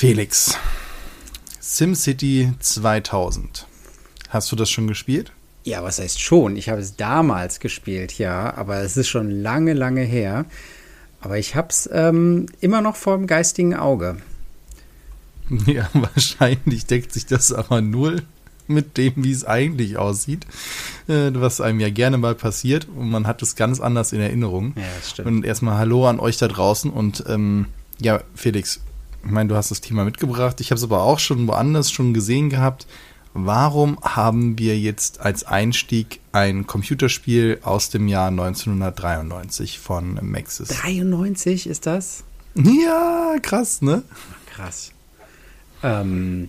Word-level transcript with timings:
Felix, 0.00 0.56
SimCity 1.60 2.54
2000. 2.58 3.66
Hast 4.30 4.50
du 4.50 4.56
das 4.56 4.70
schon 4.70 4.88
gespielt? 4.88 5.30
Ja, 5.62 5.84
was 5.84 5.98
heißt 5.98 6.22
schon? 6.22 6.56
Ich 6.56 6.70
habe 6.70 6.80
es 6.80 6.96
damals 6.96 7.60
gespielt, 7.60 8.16
ja, 8.16 8.54
aber 8.54 8.78
es 8.78 8.96
ist 8.96 9.08
schon 9.10 9.30
lange, 9.30 9.74
lange 9.74 10.00
her. 10.00 10.46
Aber 11.20 11.36
ich 11.36 11.54
habe 11.54 11.68
es 11.68 11.86
ähm, 11.92 12.46
immer 12.60 12.80
noch 12.80 12.96
vor 12.96 13.18
dem 13.18 13.26
geistigen 13.26 13.74
Auge. 13.74 14.16
Ja, 15.66 15.90
wahrscheinlich 15.92 16.86
deckt 16.86 17.12
sich 17.12 17.26
das 17.26 17.52
aber 17.52 17.82
null 17.82 18.22
mit 18.68 18.96
dem, 18.96 19.12
wie 19.16 19.32
es 19.32 19.44
eigentlich 19.44 19.98
aussieht, 19.98 20.46
äh, 21.08 21.30
was 21.34 21.60
einem 21.60 21.78
ja 21.78 21.90
gerne 21.90 22.16
mal 22.16 22.34
passiert 22.34 22.88
und 22.88 23.10
man 23.10 23.26
hat 23.26 23.42
es 23.42 23.54
ganz 23.54 23.80
anders 23.80 24.14
in 24.14 24.20
Erinnerung. 24.22 24.72
Ja, 24.76 24.82
das 24.96 25.10
stimmt. 25.10 25.28
Und 25.28 25.44
erstmal 25.44 25.76
Hallo 25.76 26.08
an 26.08 26.20
euch 26.20 26.38
da 26.38 26.48
draußen 26.48 26.90
und 26.90 27.22
ähm, 27.28 27.66
ja, 28.00 28.22
Felix, 28.34 28.80
ich 29.24 29.30
meine, 29.30 29.48
du 29.48 29.56
hast 29.56 29.70
das 29.70 29.80
Thema 29.80 30.04
mitgebracht, 30.04 30.60
ich 30.60 30.70
habe 30.70 30.78
es 30.78 30.84
aber 30.84 31.02
auch 31.02 31.18
schon 31.18 31.46
woanders 31.46 31.90
schon 31.90 32.14
gesehen 32.14 32.50
gehabt. 32.50 32.86
Warum 33.32 33.98
haben 34.02 34.58
wir 34.58 34.76
jetzt 34.78 35.20
als 35.20 35.44
Einstieg 35.44 36.20
ein 36.32 36.66
Computerspiel 36.66 37.60
aus 37.62 37.88
dem 37.88 38.08
Jahr 38.08 38.28
1993 38.28 39.78
von 39.78 40.18
Maxis? 40.22 40.68
93 40.68 41.68
ist 41.68 41.86
das? 41.86 42.24
Ja, 42.56 43.36
krass, 43.40 43.82
ne? 43.82 44.02
Krass. 44.52 44.90
Ähm, 45.82 46.48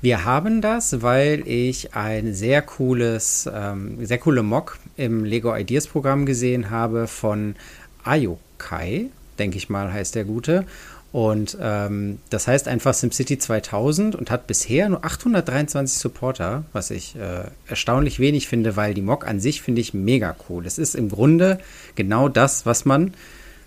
wir 0.00 0.24
haben 0.24 0.60
das, 0.60 1.02
weil 1.02 1.46
ich 1.46 1.94
ein 1.94 2.34
sehr 2.34 2.62
cooles, 2.62 3.48
ähm, 3.52 4.04
sehr 4.04 4.18
coole 4.18 4.42
Mock 4.42 4.78
im 4.96 5.24
Lego 5.24 5.54
Ideas 5.54 5.88
Programm 5.88 6.24
gesehen 6.24 6.70
habe 6.70 7.08
von 7.08 7.56
Ayokai, 8.04 9.06
denke 9.38 9.56
ich 9.56 9.68
mal, 9.68 9.92
heißt 9.92 10.14
der 10.14 10.24
gute. 10.24 10.66
Und 11.12 11.58
ähm, 11.60 12.18
das 12.30 12.48
heißt 12.48 12.68
einfach 12.68 12.94
SimCity 12.94 13.38
2000 13.38 14.16
und 14.16 14.30
hat 14.30 14.46
bisher 14.46 14.88
nur 14.88 15.04
823 15.04 15.98
Supporter, 15.98 16.64
was 16.72 16.90
ich 16.90 17.14
äh, 17.16 17.44
erstaunlich 17.68 18.18
wenig 18.18 18.48
finde, 18.48 18.76
weil 18.76 18.94
die 18.94 19.02
Mock 19.02 19.26
an 19.26 19.38
sich 19.38 19.60
finde 19.60 19.82
ich 19.82 19.92
mega 19.92 20.34
cool. 20.48 20.64
Es 20.64 20.78
ist 20.78 20.94
im 20.94 21.10
Grunde 21.10 21.58
genau 21.96 22.30
das, 22.30 22.64
was 22.64 22.86
man 22.86 23.12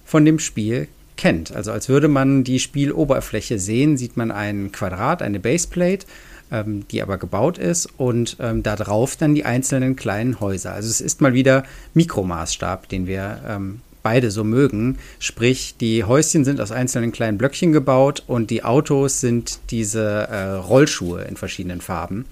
von 0.03 0.25
dem 0.25 0.39
Spiel 0.39 0.88
kennt. 1.17 1.56
Also 1.56 1.72
als 1.72 1.88
würde 1.88 2.08
man 2.08 2.44
die 2.44 2.59
Spieloberfläche 2.59 3.59
sehen, 3.59 3.95
sieht 3.95 4.17
man 4.17 4.31
ein 4.31 4.72
Quadrat, 4.72 5.22
eine 5.22 5.39
Baseplate, 5.39 6.08
ähm, 6.52 6.88
die 6.89 7.03
aber 7.03 7.19
gebaut 7.19 7.59
ist 7.59 7.88
und 7.97 8.38
ähm, 8.39 8.64
da 8.64 8.75
drauf 8.75 9.16
dann 9.17 9.36
die 9.36 9.45
einzelnen 9.45 9.95
kleinen 9.95 10.39
Häuser. 10.39 10.73
Also 10.73 10.89
es 10.89 11.00
ist 11.00 11.22
mal 11.22 11.34
wieder 11.34 11.64
Mikromaßstab, 11.94 12.89
den 12.89 13.06
wir 13.06 13.41
ähm, 13.47 13.81
beide 14.06 14.30
so 14.30 14.44
mögen. 14.44 15.00
Sprich, 15.17 15.78
die 15.81 16.03
Häuschen 16.03 16.45
sind 16.45 16.61
aus 16.61 16.72
einzelnen 16.72 17.11
kleinen 17.11 17.39
Blöckchen 17.39 17.72
gebaut 17.72 18.22
und 18.28 18.52
die 18.52 18.64
Autos 18.64 19.20
sind 19.20 19.58
diese 19.72 20.28
äh, 20.30 20.52
Rollschuhe 20.52 21.23
in 21.23 21.36
verschiedenen 21.38 21.81
Farben, 21.81 22.25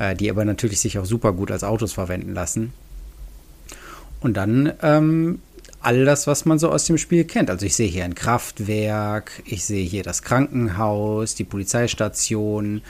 äh, 0.00 0.16
die 0.16 0.28
aber 0.28 0.44
natürlich 0.44 0.80
sich 0.80 0.98
auch 0.98 1.04
super 1.04 1.32
gut 1.32 1.52
als 1.52 1.62
Autos 1.62 1.92
verwenden 1.92 2.34
lassen. 2.34 2.72
Und 4.18 4.36
dann 4.36 4.72
ähm, 4.82 5.38
all 5.80 6.04
das, 6.04 6.26
was 6.26 6.44
man 6.44 6.58
so 6.58 6.70
aus 6.70 6.86
dem 6.86 6.98
Spiel 6.98 7.22
kennt. 7.22 7.50
Also 7.50 7.64
ich 7.64 7.76
sehe 7.76 7.88
hier 7.88 8.04
ein 8.04 8.16
Kraftwerk, 8.16 9.30
ich 9.44 9.64
sehe 9.64 9.86
hier 9.86 10.02
das 10.02 10.22
Krankenhaus, 10.22 11.36
die 11.36 11.44
Polizeistation, 11.44 12.82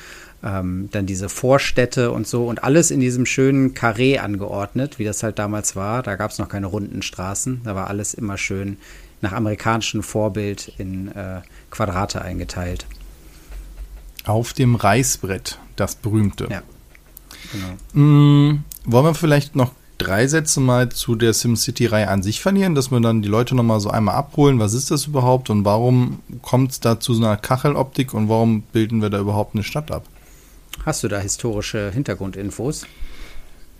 ähm, 0.42 0.88
dann 0.92 1.06
diese 1.06 1.28
Vorstädte 1.28 2.10
und 2.10 2.26
so 2.26 2.46
und 2.46 2.62
alles 2.64 2.90
in 2.90 3.00
diesem 3.00 3.26
schönen 3.26 3.74
Karree 3.74 4.18
angeordnet, 4.18 4.98
wie 4.98 5.04
das 5.04 5.22
halt 5.22 5.38
damals 5.38 5.76
war. 5.76 6.02
Da 6.02 6.16
gab 6.16 6.30
es 6.30 6.38
noch 6.38 6.48
keine 6.48 6.66
runden 6.66 7.02
Straßen, 7.02 7.62
da 7.64 7.74
war 7.74 7.88
alles 7.88 8.14
immer 8.14 8.38
schön 8.38 8.78
nach 9.22 9.32
amerikanischem 9.32 10.02
Vorbild 10.02 10.72
in 10.78 11.08
äh, 11.08 11.40
Quadrate 11.70 12.22
eingeteilt. 12.22 12.86
Auf 14.24 14.52
dem 14.52 14.74
Reißbrett, 14.74 15.58
das 15.76 15.94
berühmte. 15.94 16.48
Ja. 16.50 16.62
Genau. 17.52 18.02
Mm, 18.02 18.64
wollen 18.84 19.04
wir 19.04 19.14
vielleicht 19.14 19.56
noch 19.56 19.72
drei 19.98 20.26
Sätze 20.26 20.60
mal 20.60 20.90
zu 20.90 21.14
der 21.14 21.32
SimCity-Reihe 21.32 22.08
an 22.08 22.22
sich 22.22 22.40
verlieren, 22.40 22.74
dass 22.74 22.90
wir 22.90 23.00
dann 23.00 23.22
die 23.22 23.28
Leute 23.28 23.54
nochmal 23.54 23.80
so 23.80 23.90
einmal 23.90 24.14
abholen, 24.14 24.58
was 24.58 24.74
ist 24.74 24.90
das 24.90 25.06
überhaupt 25.06 25.48
und 25.48 25.64
warum 25.64 26.20
kommt 26.42 26.72
es 26.72 26.80
da 26.80 27.00
zu 27.00 27.14
so 27.14 27.24
einer 27.24 27.36
Kacheloptik 27.36 28.12
und 28.12 28.28
warum 28.28 28.62
bilden 28.62 29.00
wir 29.00 29.10
da 29.10 29.18
überhaupt 29.18 29.54
eine 29.54 29.64
Stadt 29.64 29.90
ab? 29.90 30.04
Hast 30.84 31.02
du 31.02 31.08
da 31.08 31.18
historische 31.18 31.90
Hintergrundinfos? 31.90 32.86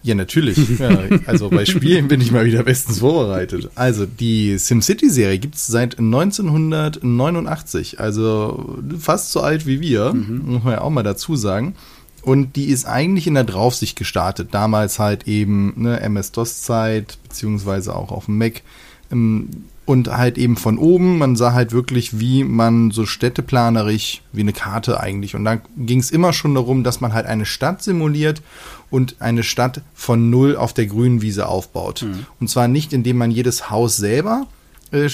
Ja, 0.03 0.15
natürlich. 0.15 0.59
Ja, 0.79 0.99
also 1.27 1.51
bei 1.51 1.65
Spielen 1.65 2.07
bin 2.09 2.21
ich 2.21 2.31
mal 2.31 2.45
wieder 2.45 2.62
bestens 2.62 2.99
vorbereitet. 3.01 3.71
Also 3.75 4.07
die 4.07 4.59
SimCity-Serie 4.59 5.39
gibt 5.39 5.55
es 5.57 5.67
seit 5.67 5.99
1989, 5.99 7.99
also 7.99 8.79
fast 8.99 9.33
so 9.33 9.41
alt 9.41 9.67
wie 9.67 9.81
wir, 9.81 10.12
mhm. 10.12 10.43
muss 10.45 10.62
man 10.65 10.75
ja 10.75 10.83
auch 10.83 10.91
mal 10.91 11.03
dazu 11.03 11.34
sagen. 11.34 11.75
Und 12.23 12.57
die 12.57 12.67
ist 12.67 12.84
eigentlich 12.87 13.27
in 13.27 13.34
der 13.34 13.45
Draufsicht 13.45 13.97
gestartet. 13.97 14.49
Damals 14.53 14.99
halt 14.99 15.27
eben 15.28 15.73
ne, 15.77 16.01
MS-DOS-Zeit, 16.01 17.19
beziehungsweise 17.23 17.95
auch 17.95 18.11
auf 18.11 18.27
dem 18.27 18.37
Mac. 18.39 18.63
Ähm, 19.11 19.49
und 19.86 20.08
halt 20.08 20.36
eben 20.36 20.56
von 20.56 20.78
oben, 20.78 21.16
man 21.16 21.36
sah 21.36 21.52
halt 21.52 21.72
wirklich, 21.72 22.19
wie 22.19 22.42
man 22.42 22.91
so 22.91 23.06
städteplanerisch, 23.06 24.20
wie 24.32 24.41
eine 24.41 24.52
Karte 24.52 25.00
eigentlich. 25.00 25.36
Und 25.36 25.44
da 25.44 25.60
ging 25.76 26.00
es 26.00 26.10
immer 26.10 26.32
schon 26.32 26.54
darum, 26.56 26.82
dass 26.82 27.00
man 27.00 27.14
halt 27.14 27.26
eine 27.26 27.47
Stadt 27.47 27.84
simuliert 27.84 28.42
und 28.91 29.16
eine 29.20 29.44
Stadt 29.44 29.82
von 29.94 30.28
null 30.28 30.56
auf 30.56 30.72
der 30.74 30.86
grünen 30.86 31.22
Wiese 31.22 31.48
aufbaut. 31.48 32.02
Mhm. 32.02 32.26
Und 32.41 32.50
zwar 32.50 32.66
nicht, 32.66 32.92
indem 32.92 33.16
man 33.16 33.30
jedes 33.30 33.70
Haus 33.70 33.97
selber 33.97 34.48
äh, 34.91 35.08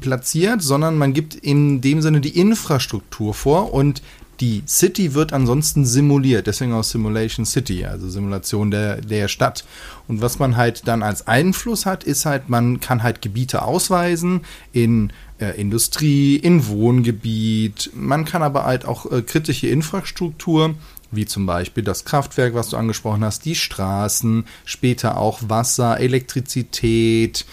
platziert, 0.00 0.62
sondern 0.62 0.96
man 0.96 1.12
gibt 1.12 1.34
in 1.34 1.80
dem 1.80 2.00
Sinne 2.00 2.20
die 2.20 2.38
Infrastruktur 2.38 3.34
vor 3.34 3.74
und 3.74 4.00
die 4.40 4.62
City 4.66 5.14
wird 5.14 5.32
ansonsten 5.32 5.84
simuliert, 5.84 6.46
deswegen 6.46 6.72
auch 6.72 6.84
Simulation 6.84 7.44
City, 7.44 7.84
also 7.84 8.08
Simulation 8.08 8.70
der, 8.70 9.00
der 9.00 9.28
Stadt. 9.28 9.64
Und 10.06 10.20
was 10.20 10.38
man 10.38 10.56
halt 10.56 10.86
dann 10.86 11.02
als 11.02 11.26
Einfluss 11.26 11.86
hat, 11.86 12.04
ist 12.04 12.24
halt, 12.24 12.48
man 12.48 12.80
kann 12.80 13.02
halt 13.02 13.20
Gebiete 13.20 13.62
ausweisen 13.62 14.42
in 14.72 15.12
äh, 15.38 15.60
Industrie, 15.60 16.36
in 16.36 16.66
Wohngebiet. 16.68 17.90
Man 17.94 18.24
kann 18.24 18.42
aber 18.42 18.64
halt 18.64 18.84
auch 18.84 19.10
äh, 19.10 19.22
kritische 19.22 19.66
Infrastruktur 19.66 20.74
wie 21.10 21.24
zum 21.24 21.46
Beispiel 21.46 21.82
das 21.82 22.04
Kraftwerk, 22.04 22.54
was 22.54 22.68
du 22.68 22.76
angesprochen 22.76 23.24
hast, 23.24 23.44
die 23.44 23.54
Straßen, 23.54 24.44
später 24.64 25.16
auch 25.16 25.40
Wasser, 25.48 25.98
Elektrizität 26.00 27.46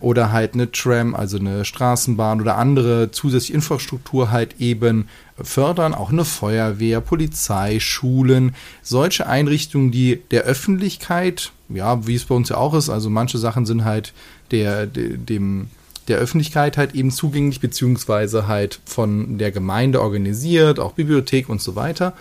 oder 0.00 0.32
halt 0.32 0.54
eine 0.54 0.72
Tram, 0.72 1.14
also 1.14 1.38
eine 1.38 1.64
Straßenbahn 1.64 2.40
oder 2.40 2.56
andere 2.56 3.10
zusätzliche 3.10 3.54
Infrastruktur 3.54 4.30
halt 4.30 4.60
eben 4.60 5.08
fördern, 5.40 5.94
auch 5.94 6.10
eine 6.10 6.24
Feuerwehr, 6.24 7.00
Polizei, 7.00 7.78
Schulen, 7.78 8.54
solche 8.82 9.26
Einrichtungen, 9.26 9.92
die 9.92 10.20
der 10.30 10.42
Öffentlichkeit, 10.42 11.52
ja, 11.68 12.06
wie 12.06 12.16
es 12.16 12.24
bei 12.24 12.34
uns 12.34 12.48
ja 12.48 12.56
auch 12.56 12.74
ist, 12.74 12.90
also 12.90 13.10
manche 13.10 13.38
Sachen 13.38 13.64
sind 13.64 13.84
halt 13.84 14.12
der, 14.50 14.86
dem 14.86 15.68
der 16.08 16.18
Öffentlichkeit 16.18 16.78
halt 16.78 16.94
eben 16.94 17.10
zugänglich, 17.10 17.60
beziehungsweise 17.60 18.48
halt 18.48 18.80
von 18.86 19.36
der 19.36 19.52
Gemeinde 19.52 20.00
organisiert, 20.00 20.80
auch 20.80 20.92
Bibliothek 20.94 21.50
und 21.50 21.60
so 21.60 21.76
weiter 21.76 22.14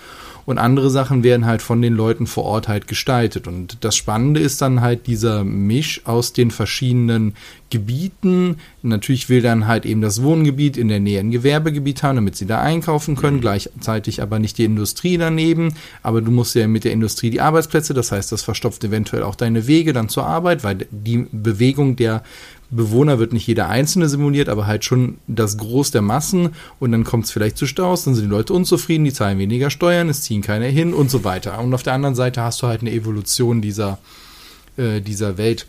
und 0.47 0.59
andere 0.59 0.89
Sachen 0.89 1.25
werden 1.25 1.45
halt 1.45 1.61
von 1.61 1.81
den 1.81 1.93
Leuten 1.93 2.25
vor 2.25 2.45
Ort 2.45 2.69
halt 2.69 2.87
gestaltet. 2.87 3.47
Und 3.49 3.83
das 3.83 3.97
Spannende 3.97 4.39
ist 4.39 4.61
dann 4.61 4.79
halt 4.79 5.05
dieser 5.05 5.43
Misch 5.43 6.01
aus 6.05 6.31
den 6.31 6.51
verschiedenen 6.51 7.35
Gebieten. 7.69 8.55
Natürlich 8.81 9.27
will 9.27 9.41
dann 9.41 9.67
halt 9.67 9.85
eben 9.85 9.99
das 9.99 10.23
Wohngebiet 10.23 10.77
in 10.77 10.87
der 10.87 11.01
Nähe 11.01 11.19
ein 11.19 11.31
Gewerbegebiet 11.31 12.01
haben, 12.01 12.15
damit 12.15 12.37
sie 12.37 12.45
da 12.45 12.61
einkaufen 12.61 13.17
können, 13.17 13.41
gleichzeitig 13.41 14.21
aber 14.21 14.39
nicht 14.39 14.57
die 14.57 14.63
Industrie 14.63 15.17
daneben. 15.17 15.73
Aber 16.01 16.21
du 16.21 16.31
musst 16.31 16.55
ja 16.55 16.65
mit 16.65 16.85
der 16.85 16.93
Industrie 16.93 17.29
die 17.29 17.41
Arbeitsplätze, 17.41 17.93
das 17.93 18.13
heißt, 18.13 18.31
das 18.31 18.43
verstopft 18.43 18.85
eventuell 18.85 19.23
auch 19.23 19.35
deine 19.35 19.67
Wege 19.67 19.91
dann 19.91 20.07
zur 20.07 20.27
Arbeit, 20.27 20.63
weil 20.63 20.87
die 20.91 21.25
Bewegung 21.29 21.97
der 21.97 22.23
Bewohner 22.69 23.17
wird 23.17 23.33
nicht 23.33 23.47
jeder 23.47 23.69
einzelne 23.69 24.09
simuliert, 24.09 24.49
aber 24.49 24.67
halt 24.67 24.83
schon 24.83 25.17
das 25.27 25.57
Groß 25.57 25.91
der 25.91 26.01
Massen 26.01 26.49
und 26.79 26.91
dann 26.91 27.05
kommt 27.05 27.25
es 27.25 27.31
vielleicht 27.31 27.57
zu 27.57 27.65
Staus, 27.65 28.03
dann 28.03 28.15
sind 28.15 28.25
die 28.25 28.29
Leute 28.29 28.53
unzufrieden, 28.53 29.05
die 29.05 29.13
zahlen 29.13 29.39
weniger 29.39 29.69
Steuern, 29.69 30.09
es 30.09 30.21
ziehen 30.21 30.41
keiner 30.41 30.65
hin 30.65 30.93
und 30.93 31.09
so 31.09 31.23
weiter. 31.23 31.59
Und 31.59 31.73
auf 31.73 31.83
der 31.83 31.93
anderen 31.93 32.15
Seite 32.15 32.41
hast 32.41 32.61
du 32.61 32.67
halt 32.67 32.81
eine 32.81 32.91
Evolution 32.91 33.61
dieser, 33.61 33.99
äh, 34.75 34.99
dieser 34.99 35.37
Welt. 35.37 35.67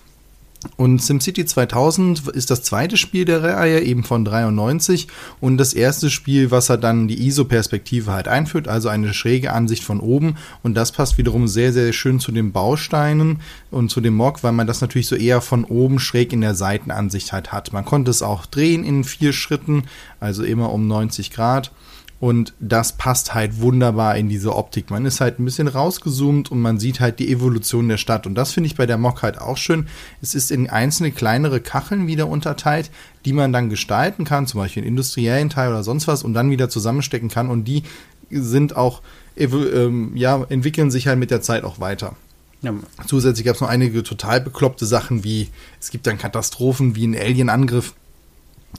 Und 0.76 1.00
SimCity 1.00 1.44
2000 1.44 2.28
ist 2.28 2.50
das 2.50 2.62
zweite 2.62 2.96
Spiel 2.96 3.24
der 3.24 3.44
Reihe, 3.44 3.80
eben 3.80 4.02
von 4.02 4.24
93 4.24 5.06
und 5.40 5.56
das 5.56 5.72
erste 5.72 6.10
Spiel, 6.10 6.50
was 6.50 6.68
er 6.68 6.78
dann 6.78 7.06
die 7.06 7.26
ISO-Perspektive 7.28 8.10
halt 8.10 8.26
einführt, 8.26 8.66
also 8.66 8.88
eine 8.88 9.14
schräge 9.14 9.52
Ansicht 9.52 9.84
von 9.84 10.00
oben. 10.00 10.36
Und 10.64 10.74
das 10.74 10.90
passt 10.90 11.16
wiederum 11.16 11.46
sehr, 11.46 11.72
sehr 11.72 11.92
schön 11.92 12.18
zu 12.18 12.32
den 12.32 12.50
Bausteinen 12.50 13.40
und 13.70 13.90
zu 13.90 14.00
dem 14.00 14.14
Mock, 14.14 14.42
weil 14.42 14.52
man 14.52 14.66
das 14.66 14.80
natürlich 14.80 15.06
so 15.06 15.14
eher 15.14 15.40
von 15.40 15.64
oben 15.64 16.00
schräg 16.00 16.32
in 16.32 16.40
der 16.40 16.56
Seitenansicht 16.56 17.32
halt 17.32 17.52
hat. 17.52 17.72
Man 17.72 17.84
konnte 17.84 18.10
es 18.10 18.22
auch 18.22 18.44
drehen 18.44 18.82
in 18.82 19.04
vier 19.04 19.32
Schritten, 19.32 19.84
also 20.18 20.42
immer 20.42 20.72
um 20.72 20.88
90 20.88 21.30
Grad 21.30 21.70
Und 22.20 22.52
das 22.58 22.94
passt 22.94 23.34
halt 23.34 23.60
wunderbar 23.60 24.16
in 24.16 24.28
diese 24.28 24.56
Optik. 24.56 24.90
Man 24.90 25.06
ist 25.06 25.20
halt 25.20 25.38
ein 25.38 25.44
bisschen 25.44 25.68
rausgezoomt 25.68 26.50
und 26.50 26.60
man 26.60 26.80
sieht 26.80 26.98
halt 26.98 27.20
die 27.20 27.30
Evolution 27.30 27.88
der 27.88 27.96
Stadt. 27.96 28.26
Und 28.26 28.34
das 28.34 28.52
finde 28.52 28.66
ich 28.66 28.74
bei 28.74 28.86
der 28.86 28.98
Mock 28.98 29.22
halt 29.22 29.40
auch 29.40 29.56
schön. 29.56 29.86
Es 30.20 30.34
ist 30.34 30.50
in 30.50 30.68
einzelne 30.68 31.12
kleinere 31.12 31.60
Kacheln 31.60 32.08
wieder 32.08 32.26
unterteilt, 32.26 32.90
die 33.24 33.32
man 33.32 33.52
dann 33.52 33.70
gestalten 33.70 34.24
kann, 34.24 34.48
zum 34.48 34.60
Beispiel 34.60 34.82
einen 34.82 34.88
industriellen 34.88 35.48
Teil 35.48 35.70
oder 35.70 35.84
sonst 35.84 36.08
was, 36.08 36.24
und 36.24 36.34
dann 36.34 36.50
wieder 36.50 36.68
zusammenstecken 36.68 37.28
kann. 37.28 37.48
Und 37.48 37.64
die 37.64 37.84
sind 38.30 38.76
auch, 38.76 39.00
ähm, 39.36 40.10
ja, 40.16 40.44
entwickeln 40.48 40.90
sich 40.90 41.06
halt 41.06 41.20
mit 41.20 41.30
der 41.30 41.40
Zeit 41.40 41.62
auch 41.62 41.78
weiter. 41.78 42.16
Ja. 42.62 42.74
Zusätzlich 43.06 43.46
gab 43.46 43.54
es 43.54 43.60
noch 43.60 43.68
einige 43.68 44.02
total 44.02 44.40
bekloppte 44.40 44.86
Sachen, 44.86 45.22
wie 45.22 45.48
es 45.80 45.90
gibt 45.90 46.08
dann 46.08 46.18
Katastrophen 46.18 46.96
wie 46.96 47.06
ein 47.06 47.16
Alien-Angriff 47.16 47.94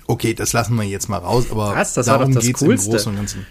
Okay, 0.05 0.33
das 0.35 0.53
lassen 0.53 0.75
wir 0.75 0.83
jetzt 0.83 1.07
mal 1.09 1.17
raus, 1.17 1.45
aber 1.51 1.75
Was? 1.75 1.93
das 1.93 2.07
war 2.07 2.19
doch 2.19 2.31
das 2.31 2.51
Coolste, 2.53 2.99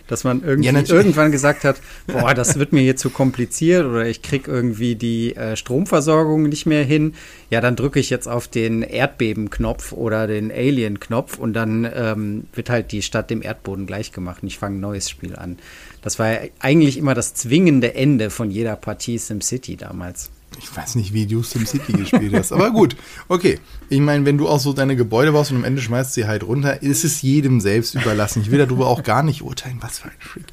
dass 0.06 0.24
man 0.24 0.42
irgendwie 0.42 0.68
ja, 0.68 0.82
irgendwann 0.88 1.32
gesagt 1.32 1.64
hat, 1.64 1.76
boah, 2.06 2.32
das 2.32 2.58
wird 2.58 2.72
mir 2.72 2.80
hier 2.80 2.96
zu 2.96 3.10
kompliziert 3.10 3.84
oder 3.84 4.06
ich 4.06 4.22
krieg 4.22 4.46
irgendwie 4.46 4.94
die 4.94 5.34
äh, 5.34 5.56
Stromversorgung 5.56 6.44
nicht 6.44 6.66
mehr 6.66 6.84
hin. 6.84 7.14
Ja, 7.50 7.60
dann 7.60 7.74
drücke 7.74 7.98
ich 7.98 8.08
jetzt 8.08 8.28
auf 8.28 8.46
den 8.46 8.82
Erdbebenknopf 8.82 9.92
oder 9.92 10.28
den 10.28 10.52
Alien-Knopf 10.52 11.38
und 11.38 11.54
dann 11.54 11.88
ähm, 11.92 12.46
wird 12.52 12.70
halt 12.70 12.92
die 12.92 13.02
Stadt 13.02 13.30
dem 13.30 13.42
Erdboden 13.42 13.86
gleichgemacht 13.86 14.42
und 14.42 14.48
ich 14.48 14.58
fange 14.58 14.78
ein 14.78 14.80
neues 14.80 15.10
Spiel 15.10 15.34
an. 15.34 15.58
Das 16.02 16.20
war 16.20 16.30
ja 16.30 16.38
eigentlich 16.60 16.98
immer 16.98 17.14
das 17.14 17.34
zwingende 17.34 17.94
Ende 17.94 18.30
von 18.30 18.50
jeder 18.50 18.76
Partie 18.76 19.18
SimCity 19.18 19.76
damals. 19.76 20.30
Ich 20.58 20.74
weiß 20.74 20.94
nicht, 20.94 21.12
wie 21.12 21.26
du 21.26 21.42
SimCity 21.42 21.92
gespielt 21.92 22.34
hast, 22.34 22.52
aber 22.52 22.70
gut. 22.70 22.96
Okay. 23.28 23.58
Ich 23.88 24.00
meine, 24.00 24.24
wenn 24.24 24.38
du 24.38 24.48
auch 24.48 24.60
so 24.60 24.72
deine 24.72 24.96
Gebäude 24.96 25.32
baust 25.32 25.50
und 25.50 25.58
am 25.58 25.64
Ende 25.64 25.80
schmeißt 25.80 26.14
sie 26.14 26.26
halt 26.26 26.42
runter, 26.42 26.82
ist 26.82 27.04
es 27.04 27.22
jedem 27.22 27.60
selbst 27.60 27.94
überlassen. 27.94 28.42
Ich 28.42 28.50
will 28.50 28.58
darüber 28.58 28.86
auch 28.86 29.02
gar 29.02 29.22
nicht 29.22 29.42
urteilen, 29.42 29.78
was 29.80 30.00
für 30.00 30.08
ein 30.08 30.16
Freak. 30.18 30.46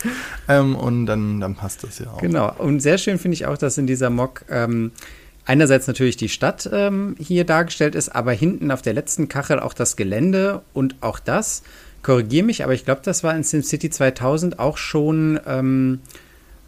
Ähm, 0.48 0.76
und 0.76 1.06
dann, 1.06 1.40
dann 1.40 1.56
passt 1.56 1.84
das 1.84 2.00
ja 2.00 2.12
auch. 2.12 2.22
Genau. 2.22 2.54
Und 2.58 2.82
sehr 2.82 2.98
schön 2.98 3.18
finde 3.18 3.36
ich 3.36 3.46
auch, 3.46 3.58
dass 3.58 3.78
in 3.78 3.88
dieser 3.88 4.10
Mock 4.10 4.46
ähm, 4.50 4.92
einerseits 5.46 5.88
natürlich 5.88 6.18
die 6.18 6.30
Stadt 6.30 6.70
ähm, 6.72 7.16
hier 7.20 7.46
dargestellt 7.46 7.96
ist, 7.96 8.10
aber 8.10 8.32
hinten 8.34 8.72
auf 8.72 8.82
der 8.82 8.94
letzten 8.94 9.28
Kachel 9.28 9.60
auch 9.60 9.74
das 9.74 9.96
Gelände 9.96 10.62
und 10.74 10.96
auch 11.02 11.20
das. 11.20 11.64
Korrigiere 12.04 12.46
mich, 12.46 12.64
aber 12.64 12.74
ich 12.74 12.86
glaube, 12.86 13.02
das 13.04 13.24
war 13.24 13.36
in 13.36 13.44
SimCity 13.44 13.90
2000 13.90 14.60
auch 14.60 14.78
schon 14.78 15.40
ähm, 15.48 16.00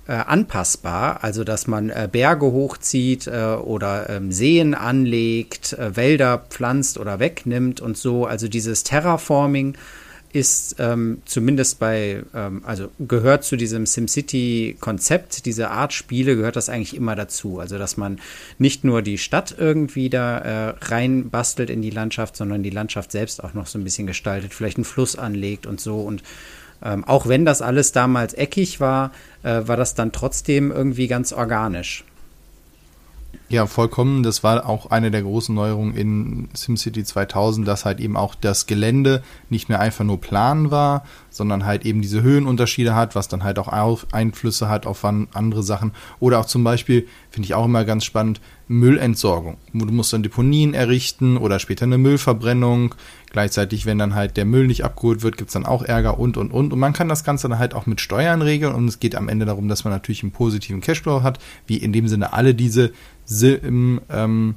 äh, 0.07 0.13
anpassbar, 0.13 1.24
also 1.24 1.44
dass 1.44 1.68
man 1.68 1.89
äh, 1.89 2.07
Berge 2.12 2.45
hochzieht 2.45 3.27
äh, 3.27 3.56
oder 3.62 4.09
ähm, 4.09 4.31
Seen 4.31 4.74
anlegt, 4.74 5.74
äh, 5.74 5.95
Wälder 5.95 6.45
pflanzt 6.50 6.98
oder 6.98 7.19
wegnimmt 7.19 7.81
und 7.81 7.98
so. 7.98 8.25
Also 8.25 8.48
dieses 8.48 8.83
Terraforming 8.83 9.77
ist 10.33 10.75
ähm, 10.80 11.21
zumindest 11.25 11.80
bei, 11.80 12.24
ähm, 12.33 12.62
also 12.65 12.89
gehört 13.00 13.44
zu 13.44 13.56
diesem 13.56 13.86
SimCity-Konzept, 13.86 15.45
diese 15.45 15.71
Art 15.71 15.94
Spiele 15.94 16.36
gehört 16.36 16.56
das 16.56 16.69
eigentlich 16.69 16.95
immer 16.95 17.15
dazu. 17.15 17.60
Also 17.60 17.77
dass 17.77 17.98
man 17.98 18.19
nicht 18.57 18.83
nur 18.83 19.01
die 19.01 19.18
Stadt 19.18 19.56
irgendwie 19.57 20.10
da 20.10 20.38
äh, 20.38 20.75
reinbastelt 20.81 21.69
in 21.69 21.81
die 21.81 21.89
Landschaft, 21.89 22.36
sondern 22.36 22.63
die 22.63 22.69
Landschaft 22.69 23.12
selbst 23.12 23.44
auch 23.44 23.53
noch 23.53 23.68
so 23.68 23.80
ein 23.80 23.83
bisschen 23.83 24.07
gestaltet, 24.07 24.53
vielleicht 24.53 24.77
einen 24.77 24.86
Fluss 24.86 25.18
anlegt 25.18 25.65
und 25.65 25.80
so 25.80 26.00
und 26.01 26.24
ähm, 26.83 27.03
auch 27.03 27.27
wenn 27.27 27.45
das 27.45 27.62
alles 27.62 27.91
damals 27.91 28.33
eckig 28.33 28.79
war, 28.79 29.12
äh, 29.44 29.62
war 29.65 29.77
das 29.77 29.95
dann 29.95 30.12
trotzdem 30.12 30.71
irgendwie 30.71 31.07
ganz 31.07 31.33
organisch. 31.33 32.03
Ja, 33.49 33.65
vollkommen. 33.65 34.23
Das 34.23 34.44
war 34.44 34.67
auch 34.67 34.91
eine 34.91 35.09
der 35.09 35.21
großen 35.21 35.55
Neuerungen 35.55 35.95
in 35.95 36.49
SimCity 36.53 37.05
2000, 37.05 37.65
dass 37.65 37.85
halt 37.85 38.01
eben 38.01 38.17
auch 38.17 38.35
das 38.35 38.65
Gelände 38.65 39.23
nicht 39.49 39.69
mehr 39.69 39.79
einfach 39.79 40.03
nur 40.03 40.19
plan 40.19 40.69
war, 40.69 41.05
sondern 41.29 41.65
halt 41.65 41.85
eben 41.85 42.01
diese 42.01 42.21
Höhenunterschiede 42.21 42.94
hat, 42.94 43.15
was 43.15 43.29
dann 43.29 43.45
halt 43.45 43.57
auch 43.57 44.03
Einflüsse 44.11 44.67
hat 44.67 44.85
auf 44.85 45.05
andere 45.05 45.63
Sachen. 45.63 45.94
Oder 46.19 46.39
auch 46.39 46.45
zum 46.45 46.65
Beispiel, 46.65 47.07
finde 47.29 47.45
ich 47.45 47.53
auch 47.53 47.65
immer 47.65 47.85
ganz 47.85 48.03
spannend, 48.03 48.41
Müllentsorgung. 48.67 49.55
Du 49.71 49.85
musst 49.85 50.11
dann 50.11 50.23
Deponien 50.23 50.73
errichten 50.73 51.38
oder 51.38 51.59
später 51.59 51.85
eine 51.85 51.97
Müllverbrennung. 51.97 52.95
Gleichzeitig, 53.31 53.85
wenn 53.85 53.97
dann 53.97 54.13
halt 54.13 54.35
der 54.35 54.43
Müll 54.43 54.67
nicht 54.67 54.83
abgeholt 54.83 55.21
wird, 55.21 55.38
gibt 55.38 55.50
es 55.50 55.53
dann 55.53 55.65
auch 55.65 55.83
Ärger 55.83 56.19
und 56.19 56.35
und 56.35 56.51
und. 56.51 56.73
Und 56.73 56.79
man 56.79 56.91
kann 56.91 57.07
das 57.07 57.23
Ganze 57.23 57.47
dann 57.47 57.59
halt 57.59 57.73
auch 57.73 57.85
mit 57.85 58.01
Steuern 58.01 58.41
regeln 58.41 58.75
und 58.75 58.89
es 58.89 59.00
geht 59.00 59.15
am 59.15 59.29
Ende 59.29 59.45
darum, 59.45 59.69
dass 59.69 59.85
man 59.85 59.93
natürlich 59.93 60.23
einen 60.23 60.33
positiven 60.33 60.81
Cashflow 60.81 61.23
hat, 61.23 61.39
wie 61.65 61.77
in 61.77 61.93
dem 61.93 62.09
Sinne 62.09 62.33
alle 62.33 62.53
diese 62.53 62.91
Sim, 63.27 64.01
ähm, 64.09 64.56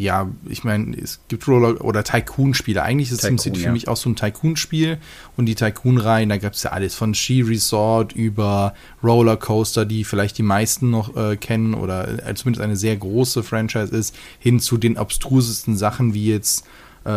ja, 0.00 0.30
ich 0.48 0.64
meine, 0.64 0.96
es 0.96 1.20
gibt 1.28 1.46
Roller- 1.46 1.84
oder 1.84 2.02
Tycoon-Spiele. 2.02 2.82
Eigentlich 2.82 3.10
ist 3.10 3.20
SimCity 3.20 3.60
ja. 3.60 3.66
für 3.66 3.72
mich 3.72 3.86
auch 3.86 3.98
so 3.98 4.08
ein 4.08 4.16
Tycoon-Spiel. 4.16 4.96
Und 5.36 5.44
die 5.44 5.54
Tycoon-Reihen, 5.54 6.30
da 6.30 6.38
gab 6.38 6.54
es 6.54 6.62
ja 6.62 6.70
alles 6.70 6.94
von 6.94 7.14
Ski 7.14 7.42
Resort 7.42 8.14
über 8.14 8.72
Rollercoaster, 9.02 9.84
die 9.84 10.04
vielleicht 10.04 10.38
die 10.38 10.42
meisten 10.42 10.88
noch 10.88 11.14
äh, 11.16 11.36
kennen 11.36 11.74
oder 11.74 12.26
äh, 12.26 12.34
zumindest 12.34 12.64
eine 12.64 12.76
sehr 12.76 12.96
große 12.96 13.42
Franchise 13.42 13.94
ist, 13.94 14.16
hin 14.38 14.58
zu 14.58 14.78
den 14.78 14.96
abstrusesten 14.96 15.76
Sachen 15.76 16.14
wie 16.14 16.28
jetzt 16.28 16.64
äh, 17.04 17.10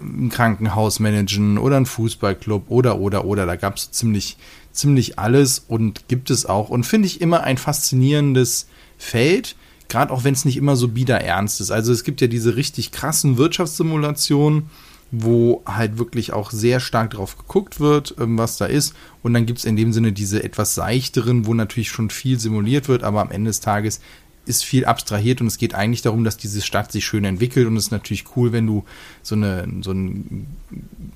ein 0.00 0.30
Krankenhaus 0.30 1.00
managen 1.00 1.58
oder 1.58 1.76
ein 1.76 1.84
Fußballclub 1.84 2.70
oder, 2.70 3.00
oder, 3.00 3.26
oder. 3.26 3.44
Da 3.44 3.56
gab 3.56 3.76
es 3.76 3.90
ziemlich, 3.90 4.38
ziemlich 4.72 5.18
alles 5.18 5.62
und 5.68 6.08
gibt 6.08 6.30
es 6.30 6.46
auch. 6.46 6.70
Und 6.70 6.84
finde 6.84 7.06
ich 7.06 7.20
immer 7.20 7.42
ein 7.42 7.58
faszinierendes 7.58 8.66
Feld 8.96 9.56
Gerade 9.88 10.12
auch 10.12 10.24
wenn 10.24 10.34
es 10.34 10.44
nicht 10.44 10.56
immer 10.56 10.76
so 10.76 10.88
bieder 10.88 11.20
ernst 11.20 11.60
ist. 11.60 11.70
Also 11.70 11.92
es 11.92 12.04
gibt 12.04 12.20
ja 12.20 12.26
diese 12.26 12.56
richtig 12.56 12.90
krassen 12.90 13.36
Wirtschaftssimulationen, 13.36 14.70
wo 15.10 15.62
halt 15.66 15.98
wirklich 15.98 16.32
auch 16.32 16.50
sehr 16.50 16.80
stark 16.80 17.10
drauf 17.10 17.36
geguckt 17.36 17.80
wird, 17.80 18.14
ähm, 18.18 18.38
was 18.38 18.56
da 18.56 18.66
ist. 18.66 18.94
Und 19.22 19.34
dann 19.34 19.46
gibt 19.46 19.60
es 19.60 19.64
in 19.64 19.76
dem 19.76 19.92
Sinne 19.92 20.12
diese 20.12 20.42
etwas 20.42 20.74
seichteren, 20.74 21.46
wo 21.46 21.54
natürlich 21.54 21.90
schon 21.90 22.10
viel 22.10 22.38
simuliert 22.40 22.88
wird, 22.88 23.04
aber 23.04 23.20
am 23.20 23.30
Ende 23.30 23.50
des 23.50 23.60
Tages 23.60 24.00
ist 24.46 24.64
viel 24.64 24.84
abstrahiert 24.84 25.40
und 25.40 25.46
es 25.46 25.58
geht 25.58 25.74
eigentlich 25.74 26.02
darum, 26.02 26.24
dass 26.24 26.36
diese 26.36 26.60
Stadt 26.60 26.92
sich 26.92 27.04
schön 27.04 27.24
entwickelt 27.24 27.66
und 27.66 27.76
es 27.76 27.84
ist 27.84 27.90
natürlich 27.90 28.24
cool, 28.36 28.52
wenn 28.52 28.66
du 28.66 28.84
so, 29.22 29.34
eine, 29.34 29.66
so 29.80 29.90
einen 29.90 30.46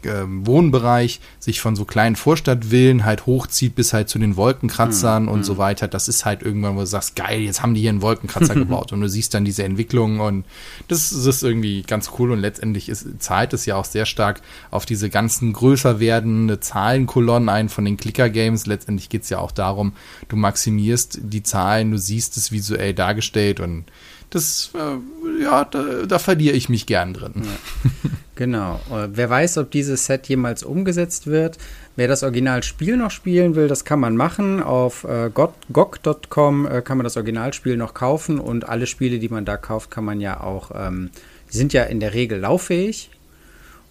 äh, 0.03 0.25
Wohnbereich 0.27 1.21
sich 1.39 1.61
von 1.61 1.77
so 1.77 1.85
kleinen 1.85 2.17
Vorstadtvillen 2.17 3.05
halt 3.05 3.27
hochzieht 3.27 3.75
bis 3.75 3.93
halt 3.93 4.09
zu 4.09 4.19
den 4.19 4.37
Wolkenkratzern 4.37 5.25
mhm. 5.25 5.29
und 5.29 5.45
so 5.45 5.55
mhm. 5.55 5.59
weiter. 5.59 5.89
Das 5.89 6.09
ist 6.09 6.25
halt 6.25 6.43
irgendwann, 6.43 6.77
wo 6.77 6.81
du 6.81 6.87
sagst, 6.87 7.17
geil, 7.17 7.41
jetzt 7.41 7.63
haben 7.63 7.75
die 7.75 7.83
hier 7.83 7.91
einen 7.91 8.03
Wolkenkratzer 8.03 8.55
gebaut 8.55 8.93
und 8.93 9.01
du 9.01 9.09
siehst 9.09 9.35
dann 9.35 9.45
diese 9.45 9.65
Entwicklung 9.65 10.21
und 10.21 10.45
das, 10.89 11.11
das 11.11 11.27
ist 11.27 11.43
irgendwie 11.43 11.83
ganz 11.83 12.11
cool 12.19 12.33
und 12.33 12.41
letztendlich 12.41 12.89
ist, 12.89 13.07
zahlt 13.19 13.53
es 13.53 13.67
ja 13.67 13.77
auch 13.77 13.85
sehr 13.85 14.07
stark 14.07 14.41
auf 14.71 14.87
diese 14.87 15.11
ganzen 15.11 15.53
größer 15.53 16.01
werdende 16.01 16.61
Zahlenkolonnen 16.61 17.49
ein 17.49 17.69
von 17.69 17.85
den 17.85 17.97
Clicker-Games. 17.97 18.67
Letztendlich 18.67 19.11
geht 19.11 19.23
es 19.23 19.31
ja 19.31 19.39
auch 19.39 19.53
darum, 19.53 19.93
du 20.29 20.37
maximierst 20.37 21.21
die 21.23 21.43
Zahlen, 21.43 21.91
du 21.91 21.99
siehst 21.99 22.37
es 22.39 22.53
visuell 22.53 22.95
dargestellt 22.95 23.18
dargestellt 23.19 23.61
und 23.61 23.85
das, 24.31 24.73
äh, 24.75 25.43
ja, 25.43 25.65
da, 25.65 26.05
da, 26.07 26.19
verliere 26.19 26.55
ich 26.55 26.69
mich 26.69 26.87
gern 26.87 27.15
drin. 27.15 27.33
Ja. 27.37 28.11
Genau. 28.35 28.81
Äh, 28.89 29.09
wer 29.15 29.31
weiß, 29.31 29.59
ob 29.59 29.73
dieses 29.73 30.07
Set 30.07 30.29
jemals 30.29 30.63
umgesetzt 30.63 31.27
wird. 31.27 31.59
Wer 31.97 32.07
das 32.07 32.23
Originalspiel 32.23 32.97
noch 32.97 33.11
spielen 33.11 33.57
will, 33.57 33.67
das 33.67 33.85
kann 33.85 33.99
man 33.99 34.17
machen. 34.17 34.63
Auf 34.63 35.03
äh, 35.03 35.29
GOG.com 35.33 36.67
äh, 36.67 36.83
kann 36.83 36.99
man 36.99 37.05
das 37.05 37.17
Originalspiel 37.17 37.77
noch 37.77 37.95
kaufen 37.95 38.39
und 38.39 38.69
alle 38.69 38.87
Spiele, 38.87 39.19
die 39.19 39.29
man 39.29 39.45
da 39.45 39.57
kauft, 39.57 39.91
kann 39.91 40.05
man 40.05 40.21
ja 40.21 40.41
auch, 40.41 40.71
ähm, 40.73 41.11
die 41.53 41.57
sind 41.57 41.73
ja 41.73 41.83
in 41.83 41.99
der 41.99 42.15
Regel 42.15 42.39
lauffähig. 42.39 43.11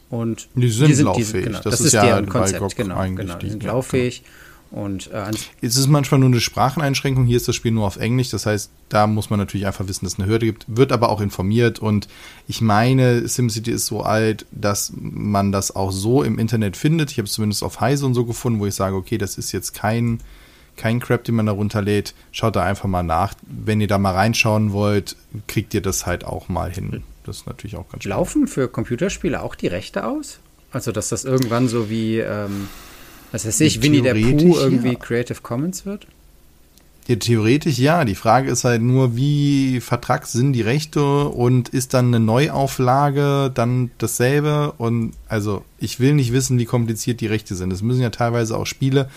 Und 0.10 0.48
die 0.56 0.70
sind, 0.70 0.88
die 0.88 0.94
sind 0.94 1.06
lauffähig. 1.08 1.32
Die, 1.32 1.42
genau, 1.42 1.58
das, 1.58 1.64
das, 1.64 1.80
ist, 1.82 1.88
ist 1.88 1.94
ja 1.94 2.06
deren 2.06 2.30
Konzept, 2.30 2.76
genau, 2.78 3.04
genau. 3.16 3.36
Die 3.40 3.50
sind 3.50 3.64
lauffähig. 3.64 4.22
Ja. 4.24 4.47
Und 4.70 5.12
äh, 5.12 5.32
es 5.62 5.78
ist 5.78 5.88
manchmal 5.88 6.20
nur 6.20 6.30
eine 6.30 6.42
Spracheneinschränkung. 6.42 7.26
Hier 7.26 7.38
ist 7.38 7.48
das 7.48 7.56
Spiel 7.56 7.72
nur 7.72 7.86
auf 7.86 7.98
Englisch. 7.98 8.30
Das 8.30 8.46
heißt, 8.46 8.70
da 8.90 9.08
muss 9.08 9.30
man 9.30 9.40
natürlich 9.40 9.66
einfach 9.66 9.88
wissen, 9.88 10.06
dass 10.06 10.14
es 10.14 10.20
eine 10.20 10.28
Hürde 10.28 10.46
gibt. 10.46 10.66
Wird 10.68 10.92
aber 10.92 11.10
auch 11.10 11.22
informiert. 11.22 11.80
Und 11.80 12.08
ich 12.48 12.62
meine, 12.62 13.28
SimCity 13.28 13.72
ist 13.72 13.86
so 13.86 14.02
alt, 14.02 14.46
dass 14.52 14.92
man 14.96 15.52
das 15.52 15.76
auch 15.76 15.92
so 15.92 16.22
im 16.22 16.38
Internet 16.38 16.76
findet. 16.76 17.12
Ich 17.12 17.18
habe 17.18 17.28
es 17.28 17.34
zumindest 17.34 17.64
auf 17.64 17.80
Heise 17.80 18.06
und 18.06 18.14
so 18.14 18.26
gefunden, 18.26 18.60
wo 18.60 18.66
ich 18.66 18.76
sage, 18.76 18.96
okay, 18.96 19.18
das 19.18 19.38
ist 19.38 19.54
jetzt 19.54 19.74
kein, 19.74 20.20
kein 20.76 21.00
Crap, 21.00 21.24
den 21.24 21.36
man 21.36 21.46
da 21.46 21.54
runterlädt. 21.54 22.14
Schaut 22.32 22.58
da 22.58 22.64
einfach 22.64 22.90
mal 22.90 23.04
nach. 23.04 23.36
Wenn 23.44 23.80
ihr 23.80 23.88
da 23.88 23.98
mal 23.98 24.14
reinschauen 24.14 24.74
wollt, 24.74 25.16
kriegt 25.48 25.74
ihr 25.74 25.82
das 25.82 26.06
halt 26.06 26.26
auch 26.26 26.50
mal 26.50 26.72
hin. 26.72 27.04
Das 27.24 27.38
ist 27.38 27.48
natürlich 27.48 27.78
auch 27.78 27.90
ganz 27.90 28.04
spannend. 28.04 28.20
Laufen 28.20 28.48
für 28.48 28.68
Computerspiele 28.68 29.42
auch 29.42 29.56
die 29.56 29.68
Rechte 29.68 30.06
aus? 30.06 30.40
Also, 30.72 30.92
dass 30.92 31.08
das 31.08 31.24
irgendwann 31.24 31.70
so 31.70 31.90
wie. 31.90 32.18
Ähm 32.18 32.68
was 33.32 33.46
weiß 33.46 33.60
ich, 33.62 33.82
Winnie 33.82 34.02
der 34.02 34.14
Pooh 34.14 34.58
irgendwie 34.58 34.94
ja. 34.94 35.00
Creative 35.00 35.42
Commons 35.42 35.86
wird? 35.86 36.08
Ja, 37.08 37.16
theoretisch 37.16 37.78
ja. 37.78 38.04
Die 38.04 38.16
Frage 38.16 38.52
ist 38.52 38.66
halt 38.66 38.82
nur, 38.82 39.16
wie 39.16 39.80
vertrags 39.80 40.34
sind 40.34 40.54
die 40.54 40.62
Rechte 40.62 41.30
und 41.30 41.70
ist 41.70 41.94
dann 41.94 42.08
eine 42.08 42.20
Neuauflage 42.20 43.50
dann 43.54 43.92
dasselbe? 43.98 44.74
Und 44.78 45.14
also, 45.30 45.64
ich 45.80 46.00
will 46.00 46.14
nicht 46.14 46.34
wissen, 46.34 46.60
wie 46.60 46.66
kompliziert 46.66 47.22
die 47.22 47.28
Rechte 47.28 47.56
sind. 47.56 47.72
Es 47.72 47.82
müssen 47.82 48.02
ja 48.02 48.10
teilweise 48.10 48.58
auch 48.58 48.66
Spiele 48.66 49.10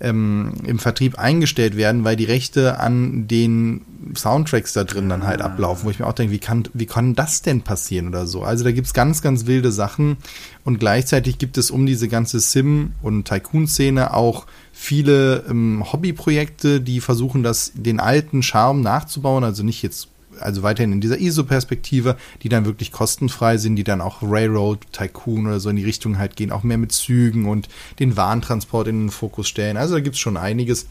ähm, 0.00 0.54
im 0.64 0.78
Vertrieb 0.78 1.18
eingestellt 1.18 1.76
werden, 1.76 2.04
weil 2.04 2.16
die 2.16 2.24
Rechte 2.24 2.78
an 2.78 3.28
den 3.28 3.82
Soundtracks 4.16 4.72
da 4.72 4.84
drin 4.84 5.08
dann 5.08 5.26
halt 5.26 5.42
ah. 5.42 5.46
ablaufen, 5.46 5.84
wo 5.84 5.90
ich 5.90 5.98
mir 5.98 6.06
auch 6.06 6.14
denke, 6.14 6.32
wie 6.32 6.38
kann, 6.38 6.64
wie 6.72 6.86
kann 6.86 7.14
das 7.14 7.42
denn 7.42 7.62
passieren 7.62 8.08
oder 8.08 8.26
so? 8.26 8.42
Also 8.42 8.64
da 8.64 8.72
gibt's 8.72 8.94
ganz, 8.94 9.22
ganz 9.22 9.46
wilde 9.46 9.72
Sachen 9.72 10.16
und 10.64 10.80
gleichzeitig 10.80 11.38
gibt 11.38 11.58
es 11.58 11.70
um 11.70 11.86
diese 11.86 12.08
ganze 12.08 12.40
Sim- 12.40 12.92
und 13.02 13.28
Tycoon-Szene 13.28 14.14
auch 14.14 14.46
viele 14.72 15.44
ähm, 15.48 15.84
Hobbyprojekte, 15.92 16.80
die 16.80 17.00
versuchen, 17.00 17.42
das 17.42 17.72
den 17.74 18.00
alten 18.00 18.42
Charme 18.42 18.80
nachzubauen, 18.80 19.44
also 19.44 19.62
nicht 19.62 19.82
jetzt 19.82 20.08
also 20.42 20.62
weiterhin 20.62 20.92
in 20.92 21.00
dieser 21.00 21.18
ISO-Perspektive, 21.18 22.16
die 22.42 22.48
dann 22.48 22.64
wirklich 22.64 22.92
kostenfrei 22.92 23.56
sind, 23.56 23.76
die 23.76 23.84
dann 23.84 24.00
auch 24.00 24.22
Railroad 24.22 24.80
Tycoon 24.92 25.46
oder 25.46 25.60
so 25.60 25.70
in 25.70 25.76
die 25.76 25.84
Richtung 25.84 26.18
halt 26.18 26.36
gehen, 26.36 26.52
auch 26.52 26.62
mehr 26.62 26.78
mit 26.78 26.92
Zügen 26.92 27.46
und 27.46 27.68
den 27.98 28.16
Warentransport 28.16 28.88
in 28.88 29.04
den 29.04 29.10
Fokus 29.10 29.48
stellen. 29.48 29.76
Also 29.76 29.94
da 29.94 30.00
gibt 30.00 30.16
es 30.16 30.20
schon 30.20 30.36
einiges 30.36 30.86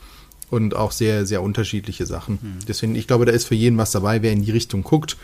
und 0.50 0.76
auch 0.76 0.92
sehr, 0.92 1.26
sehr 1.26 1.42
unterschiedliche 1.42 2.06
Sachen. 2.06 2.40
Mhm. 2.42 2.66
Deswegen, 2.68 2.96
ich 2.96 3.08
glaube, 3.08 3.26
da 3.26 3.32
ist 3.32 3.48
für 3.48 3.56
jeden 3.56 3.78
was 3.78 3.92
dabei, 3.92 4.22
wer 4.22 4.32
in 4.32 4.44
die 4.44 4.52
Richtung 4.52 4.84
guckt. 4.84 5.18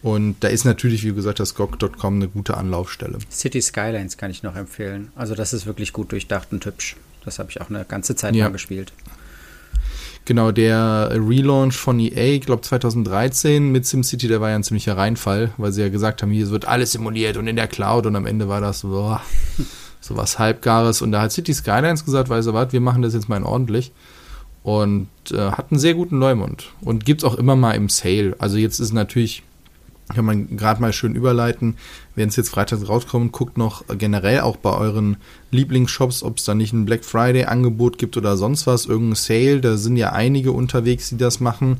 Und 0.00 0.36
da 0.40 0.48
ist 0.48 0.64
natürlich, 0.64 1.04
wie 1.04 1.12
gesagt, 1.12 1.40
das 1.40 1.56
GOG.com 1.56 2.14
eine 2.14 2.28
gute 2.28 2.56
Anlaufstelle. 2.56 3.18
City 3.32 3.60
Skylines 3.60 4.16
kann 4.16 4.30
ich 4.30 4.44
noch 4.44 4.54
empfehlen. 4.54 5.10
Also 5.16 5.34
das 5.34 5.52
ist 5.52 5.66
wirklich 5.66 5.92
gut 5.92 6.12
durchdacht 6.12 6.48
und 6.52 6.64
hübsch. 6.64 6.96
Das 7.24 7.40
habe 7.40 7.50
ich 7.50 7.60
auch 7.60 7.68
eine 7.68 7.84
ganze 7.84 8.14
Zeit 8.14 8.36
ja. 8.36 8.44
lang 8.44 8.52
gespielt. 8.52 8.92
Genau, 10.28 10.52
der 10.52 11.08
Relaunch 11.14 11.74
von 11.74 11.98
EA, 11.98 12.34
ich 12.34 12.42
glaube 12.42 12.60
2013 12.60 13.72
mit 13.72 13.86
SimCity, 13.86 14.28
der 14.28 14.42
war 14.42 14.50
ja 14.50 14.56
ein 14.56 14.62
ziemlicher 14.62 14.94
Reinfall, 14.94 15.52
weil 15.56 15.72
sie 15.72 15.80
ja 15.80 15.88
gesagt 15.88 16.20
haben, 16.20 16.30
hier 16.30 16.50
wird 16.50 16.68
alles 16.68 16.92
simuliert 16.92 17.38
und 17.38 17.46
in 17.46 17.56
der 17.56 17.66
Cloud 17.66 18.04
und 18.04 18.14
am 18.14 18.26
Ende 18.26 18.46
war 18.46 18.60
das 18.60 18.82
boah, 18.82 19.22
so 20.02 20.18
was 20.18 20.38
Halbgares 20.38 21.00
und 21.00 21.12
da 21.12 21.22
hat 21.22 21.32
City 21.32 21.54
Skylines 21.54 22.04
gesagt, 22.04 22.28
weißt 22.28 22.48
du 22.48 22.52
was, 22.52 22.74
wir 22.74 22.80
machen 22.82 23.00
das 23.00 23.14
jetzt 23.14 23.30
mal 23.30 23.38
in 23.38 23.42
ordentlich 23.42 23.90
und 24.64 25.08
äh, 25.30 25.52
hat 25.52 25.72
einen 25.72 25.80
sehr 25.80 25.94
guten 25.94 26.18
Leumund 26.18 26.72
und 26.82 27.06
gibt 27.06 27.22
es 27.22 27.24
auch 27.24 27.36
immer 27.36 27.56
mal 27.56 27.72
im 27.72 27.88
Sale. 27.88 28.36
Also 28.38 28.58
jetzt 28.58 28.80
ist 28.80 28.92
natürlich 28.92 29.44
kann 30.14 30.24
man 30.24 30.56
gerade 30.56 30.80
mal 30.80 30.92
schön 30.92 31.14
überleiten. 31.14 31.76
Wenn 32.14 32.28
es 32.28 32.36
jetzt 32.36 32.50
freitags 32.50 32.88
rauskommt, 32.88 33.32
guckt 33.32 33.58
noch 33.58 33.84
generell 33.98 34.40
auch 34.40 34.56
bei 34.56 34.72
euren 34.72 35.16
Lieblingsshops, 35.50 36.22
ob 36.22 36.38
es 36.38 36.44
da 36.44 36.54
nicht 36.54 36.72
ein 36.72 36.84
Black 36.84 37.04
Friday 37.04 37.44
Angebot 37.44 37.98
gibt 37.98 38.16
oder 38.16 38.36
sonst 38.36 38.66
was, 38.66 38.86
irgendein 38.86 39.16
Sale. 39.16 39.60
Da 39.60 39.76
sind 39.76 39.96
ja 39.96 40.12
einige 40.12 40.52
unterwegs, 40.52 41.10
die 41.10 41.18
das 41.18 41.40
machen. 41.40 41.78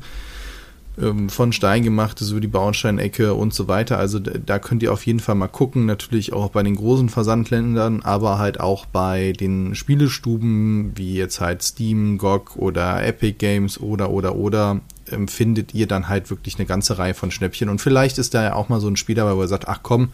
Ähm, 0.99 1.29
von 1.29 1.53
Stein 1.53 1.83
gemacht, 1.83 2.19
so 2.19 2.39
die 2.39 2.47
Bauernsteinecke 2.47 3.33
und 3.33 3.53
so 3.53 3.67
weiter. 3.67 3.97
Also 3.97 4.19
da 4.19 4.59
könnt 4.59 4.83
ihr 4.83 4.91
auf 4.91 5.05
jeden 5.05 5.19
Fall 5.19 5.35
mal 5.35 5.47
gucken. 5.47 5.85
Natürlich 5.85 6.33
auch 6.33 6.49
bei 6.49 6.63
den 6.63 6.75
großen 6.75 7.09
Versandländern, 7.09 8.01
aber 8.01 8.37
halt 8.37 8.59
auch 8.59 8.85
bei 8.85 9.33
den 9.33 9.75
Spielestuben, 9.75 10.93
wie 10.95 11.15
jetzt 11.15 11.39
halt 11.39 11.61
Steam, 11.63 12.17
GOG 12.17 12.57
oder 12.57 13.05
Epic 13.05 13.37
Games 13.37 13.79
oder, 13.79 14.09
oder, 14.09 14.35
oder 14.35 14.81
ähm, 15.11 15.27
findet 15.27 15.73
ihr 15.73 15.87
dann 15.87 16.09
halt 16.09 16.29
wirklich 16.29 16.57
eine 16.57 16.65
ganze 16.65 16.97
Reihe 16.97 17.13
von 17.13 17.31
Schnäppchen. 17.31 17.69
Und 17.69 17.79
vielleicht 17.79 18.17
ist 18.17 18.33
da 18.33 18.43
ja 18.43 18.53
auch 18.53 18.69
mal 18.69 18.79
so 18.79 18.87
ein 18.87 18.95
Spieler, 18.95 19.35
wo 19.35 19.41
er 19.41 19.47
sagt, 19.47 19.67
ach 19.67 19.79
komm, 19.83 20.09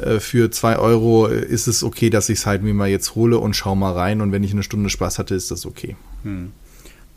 äh, 0.00 0.20
für 0.20 0.50
zwei 0.50 0.76
Euro 0.76 1.26
ist 1.26 1.66
es 1.66 1.82
okay, 1.82 2.10
dass 2.10 2.28
ich 2.28 2.40
es 2.40 2.46
halt 2.46 2.62
mir 2.62 2.74
mal 2.74 2.88
jetzt 2.88 3.14
hole 3.14 3.38
und 3.38 3.54
schau 3.54 3.74
mal 3.74 3.92
rein. 3.92 4.20
Und 4.20 4.32
wenn 4.32 4.44
ich 4.44 4.52
eine 4.52 4.62
Stunde 4.62 4.90
Spaß 4.90 5.18
hatte, 5.18 5.34
ist 5.34 5.50
das 5.50 5.66
okay. 5.66 5.96
Hm. 6.22 6.52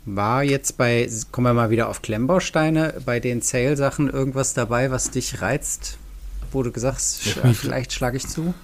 War 0.04 0.44
jetzt 0.44 0.76
bei, 0.76 1.08
kommen 1.32 1.48
wir 1.48 1.54
mal 1.54 1.70
wieder 1.70 1.88
auf 1.88 2.00
Klemmbausteine, 2.00 2.94
bei 3.04 3.18
den 3.18 3.40
Sale-Sachen 3.40 4.08
irgendwas 4.08 4.54
dabei, 4.54 4.92
was 4.92 5.10
dich 5.10 5.42
reizt, 5.42 5.98
wo 6.52 6.62
du 6.62 6.70
gesagt 6.70 6.96
hast, 6.96 7.26
ja, 7.26 7.52
vielleicht 7.52 7.92
schlage 7.92 8.16
ich 8.16 8.28
zu? 8.28 8.54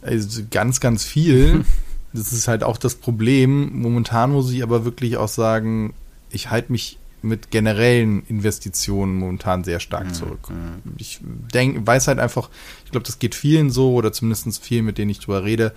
Also 0.00 0.42
ganz, 0.50 0.80
ganz 0.80 1.04
viel. 1.04 1.64
das 2.12 2.32
ist 2.32 2.48
halt 2.48 2.62
auch 2.62 2.78
das 2.78 2.94
Problem. 2.94 3.70
Momentan 3.74 4.32
muss 4.32 4.50
ich 4.50 4.62
aber 4.62 4.84
wirklich 4.84 5.16
auch 5.16 5.28
sagen, 5.28 5.92
ich 6.30 6.50
halte 6.50 6.72
mich 6.72 6.97
mit 7.22 7.50
generellen 7.50 8.22
Investitionen 8.26 9.16
momentan 9.16 9.64
sehr 9.64 9.80
stark 9.80 10.06
mhm, 10.06 10.14
zurück. 10.14 10.50
Mhm. 10.50 10.94
Ich 10.98 11.20
denk, 11.52 11.86
weiß 11.86 12.08
halt 12.08 12.18
einfach, 12.18 12.50
ich 12.84 12.90
glaube, 12.90 13.06
das 13.06 13.18
geht 13.18 13.34
vielen 13.34 13.70
so 13.70 13.92
oder 13.92 14.12
zumindest 14.12 14.64
vielen, 14.64 14.84
mit 14.84 14.98
denen 14.98 15.10
ich 15.10 15.20
drüber 15.20 15.44
rede, 15.44 15.72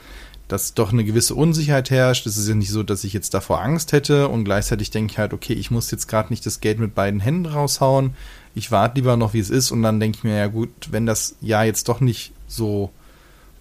dass 0.48 0.74
doch 0.74 0.92
eine 0.92 1.06
gewisse 1.06 1.34
Unsicherheit 1.34 1.90
herrscht. 1.92 2.26
Es 2.26 2.38
ist 2.38 2.48
ja 2.48 2.56
nicht 2.56 2.72
so, 2.72 2.84
dass 2.84 3.04
ich 3.04 3.14
jetzt 3.14 3.34
davor 3.34 3.62
Angst 3.62 3.94
hätte 3.94 4.28
und 4.28 4.44
gleichzeitig 4.44 4.92
denke 4.92 5.14
ich 5.14 5.18
halt, 5.18 5.34
okay, 5.34 5.54
ich 5.54 5.72
muss 5.72 5.92
jetzt 5.92 6.08
gerade 6.08 6.32
nicht 6.32 6.46
das 6.46 6.60
Geld 6.60 6.80
mit 6.80 6.94
beiden 6.94 7.22
Händen 7.22 7.46
raushauen. 7.46 8.16
Ich 8.54 8.70
warte 8.70 8.96
lieber 8.96 9.16
noch, 9.16 9.34
wie 9.34 9.40
es 9.40 9.50
ist 9.50 9.72
und 9.72 9.82
dann 9.82 10.00
denke 10.00 10.18
ich 10.18 10.24
mir, 10.26 10.38
ja 10.38 10.48
gut, 10.48 10.70
wenn 10.92 11.06
das 11.06 11.36
Jahr 11.40 11.64
jetzt 11.64 11.88
doch 11.88 12.02
nicht 12.02 12.34
so 12.48 12.92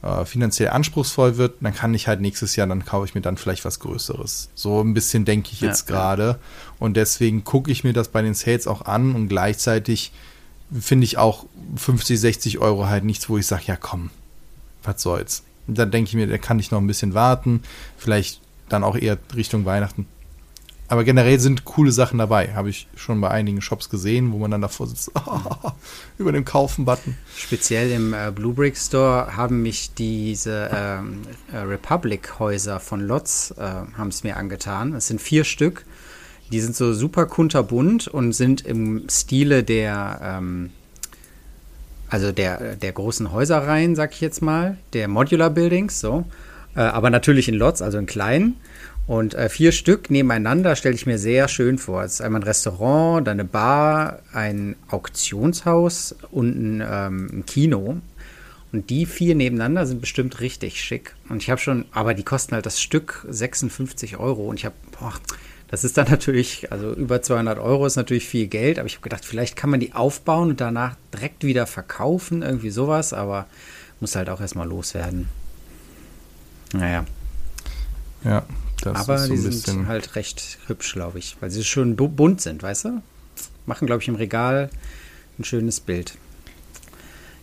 äh, 0.02 0.24
finanziell 0.24 0.70
anspruchsvoll 0.70 1.36
wird, 1.36 1.56
dann 1.60 1.74
kann 1.74 1.94
ich 1.94 2.08
halt 2.08 2.20
nächstes 2.20 2.56
Jahr, 2.56 2.66
dann 2.66 2.84
kaufe 2.84 3.06
ich 3.06 3.14
mir 3.14 3.20
dann 3.20 3.36
vielleicht 3.36 3.64
was 3.64 3.80
Größeres. 3.80 4.50
So 4.54 4.80
ein 4.80 4.94
bisschen 4.94 5.24
denke 5.24 5.50
ich 5.52 5.60
jetzt 5.60 5.88
ja, 5.88 5.94
gerade. 5.94 6.22
Ja. 6.22 6.38
Und 6.78 6.96
deswegen 6.96 7.44
gucke 7.44 7.70
ich 7.70 7.84
mir 7.84 7.92
das 7.92 8.08
bei 8.08 8.22
den 8.22 8.34
Sales 8.34 8.66
auch 8.66 8.82
an 8.82 9.14
und 9.14 9.28
gleichzeitig 9.28 10.12
finde 10.78 11.04
ich 11.04 11.18
auch 11.18 11.46
50, 11.76 12.18
60 12.18 12.58
Euro 12.58 12.86
halt 12.86 13.04
nichts, 13.04 13.28
wo 13.28 13.36
ich 13.36 13.46
sage, 13.46 13.64
ja 13.66 13.76
komm, 13.76 14.10
was 14.82 15.02
soll's. 15.02 15.42
Und 15.66 15.78
dann 15.78 15.90
denke 15.90 16.08
ich 16.08 16.14
mir, 16.14 16.26
da 16.26 16.38
kann 16.38 16.58
ich 16.58 16.70
noch 16.70 16.80
ein 16.80 16.86
bisschen 16.86 17.14
warten. 17.14 17.62
Vielleicht 17.96 18.40
dann 18.68 18.84
auch 18.84 18.96
eher 18.96 19.18
Richtung 19.34 19.64
Weihnachten. 19.64 20.06
Aber 20.90 21.04
generell 21.04 21.38
sind 21.38 21.64
coole 21.64 21.92
Sachen 21.92 22.18
dabei. 22.18 22.52
Habe 22.54 22.68
ich 22.68 22.88
schon 22.96 23.20
bei 23.20 23.30
einigen 23.30 23.62
Shops 23.62 23.90
gesehen, 23.90 24.32
wo 24.32 24.38
man 24.38 24.50
dann 24.50 24.60
davor 24.60 24.88
sitzt, 24.88 25.12
über 26.18 26.32
dem 26.32 26.44
Kaufen-Button. 26.44 27.16
Speziell 27.36 27.92
im 27.92 28.12
äh, 28.12 28.32
Blue 28.34 28.52
Brick 28.52 28.76
Store 28.76 29.36
haben 29.36 29.62
mich 29.62 29.94
diese 29.94 30.68
ähm, 30.74 31.22
äh, 31.52 31.58
Republic-Häuser 31.58 32.80
von 32.80 33.00
Lotz 33.06 33.54
äh, 33.56 34.24
mir 34.24 34.36
angetan. 34.36 34.94
Es 34.94 35.06
sind 35.06 35.22
vier 35.22 35.44
Stück. 35.44 35.86
Die 36.50 36.60
sind 36.60 36.74
so 36.74 36.92
super 36.92 37.26
kunterbunt 37.26 38.08
und 38.08 38.32
sind 38.32 38.66
im 38.66 39.06
Stile 39.08 39.62
der 39.62 40.20
ähm, 40.20 40.70
also 42.08 42.32
der, 42.32 42.74
der 42.74 42.90
großen 42.90 43.30
Häuserreihen, 43.30 43.94
sag 43.94 44.12
ich 44.12 44.20
jetzt 44.20 44.42
mal, 44.42 44.76
der 44.92 45.06
Modular 45.06 45.50
Buildings, 45.50 46.00
so. 46.00 46.24
Äh, 46.74 46.80
aber 46.80 47.10
natürlich 47.10 47.48
in 47.48 47.54
Lots, 47.54 47.82
also 47.82 47.98
in 47.98 48.06
kleinen. 48.06 48.56
Und 49.10 49.34
äh, 49.34 49.48
vier 49.48 49.72
Stück 49.72 50.08
nebeneinander 50.08 50.76
stelle 50.76 50.94
ich 50.94 51.04
mir 51.04 51.18
sehr 51.18 51.48
schön 51.48 51.78
vor. 51.78 52.04
Es 52.04 52.12
ist 52.12 52.20
einmal 52.20 52.42
ein 52.42 52.44
Restaurant, 52.44 53.26
dann 53.26 53.40
eine 53.40 53.44
Bar, 53.44 54.20
ein 54.32 54.76
Auktionshaus 54.86 56.14
und 56.30 56.78
ein, 56.78 56.80
ähm, 56.88 57.28
ein 57.32 57.44
Kino. 57.44 57.96
Und 58.70 58.88
die 58.88 59.06
vier 59.06 59.34
nebeneinander 59.34 59.84
sind 59.84 60.00
bestimmt 60.00 60.38
richtig 60.40 60.80
schick. 60.80 61.16
Und 61.28 61.42
ich 61.42 61.50
habe 61.50 61.60
schon, 61.60 61.86
aber 61.90 62.14
die 62.14 62.22
kosten 62.22 62.54
halt 62.54 62.66
das 62.66 62.80
Stück 62.80 63.26
56 63.28 64.16
Euro. 64.18 64.44
Und 64.48 64.60
ich 64.60 64.64
habe, 64.64 64.76
boah, 64.96 65.14
das 65.66 65.82
ist 65.82 65.98
dann 65.98 66.08
natürlich, 66.08 66.70
also 66.70 66.92
über 66.92 67.20
200 67.20 67.58
Euro 67.58 67.86
ist 67.86 67.96
natürlich 67.96 68.28
viel 68.28 68.46
Geld, 68.46 68.78
aber 68.78 68.86
ich 68.86 68.94
habe 68.94 69.02
gedacht, 69.02 69.24
vielleicht 69.24 69.56
kann 69.56 69.70
man 69.70 69.80
die 69.80 69.92
aufbauen 69.92 70.50
und 70.50 70.60
danach 70.60 70.94
direkt 71.12 71.42
wieder 71.42 71.66
verkaufen, 71.66 72.42
irgendwie 72.42 72.70
sowas, 72.70 73.12
aber 73.12 73.48
muss 73.98 74.14
halt 74.14 74.28
auch 74.28 74.40
erstmal 74.40 74.68
loswerden. 74.68 75.28
Naja. 76.72 77.04
Ja, 78.22 78.44
das 78.80 78.96
aber 78.96 79.18
so 79.18 79.32
die 79.32 79.36
sind 79.38 79.86
halt 79.86 80.16
recht 80.16 80.58
hübsch, 80.66 80.94
glaube 80.94 81.18
ich, 81.18 81.36
weil 81.40 81.50
sie 81.50 81.64
schön 81.64 81.96
bunt 81.96 82.40
sind, 82.40 82.62
weißt 82.62 82.86
du? 82.86 83.02
Machen, 83.66 83.86
glaube 83.86 84.02
ich, 84.02 84.08
im 84.08 84.14
Regal 84.14 84.70
ein 85.38 85.44
schönes 85.44 85.80
Bild. 85.80 86.14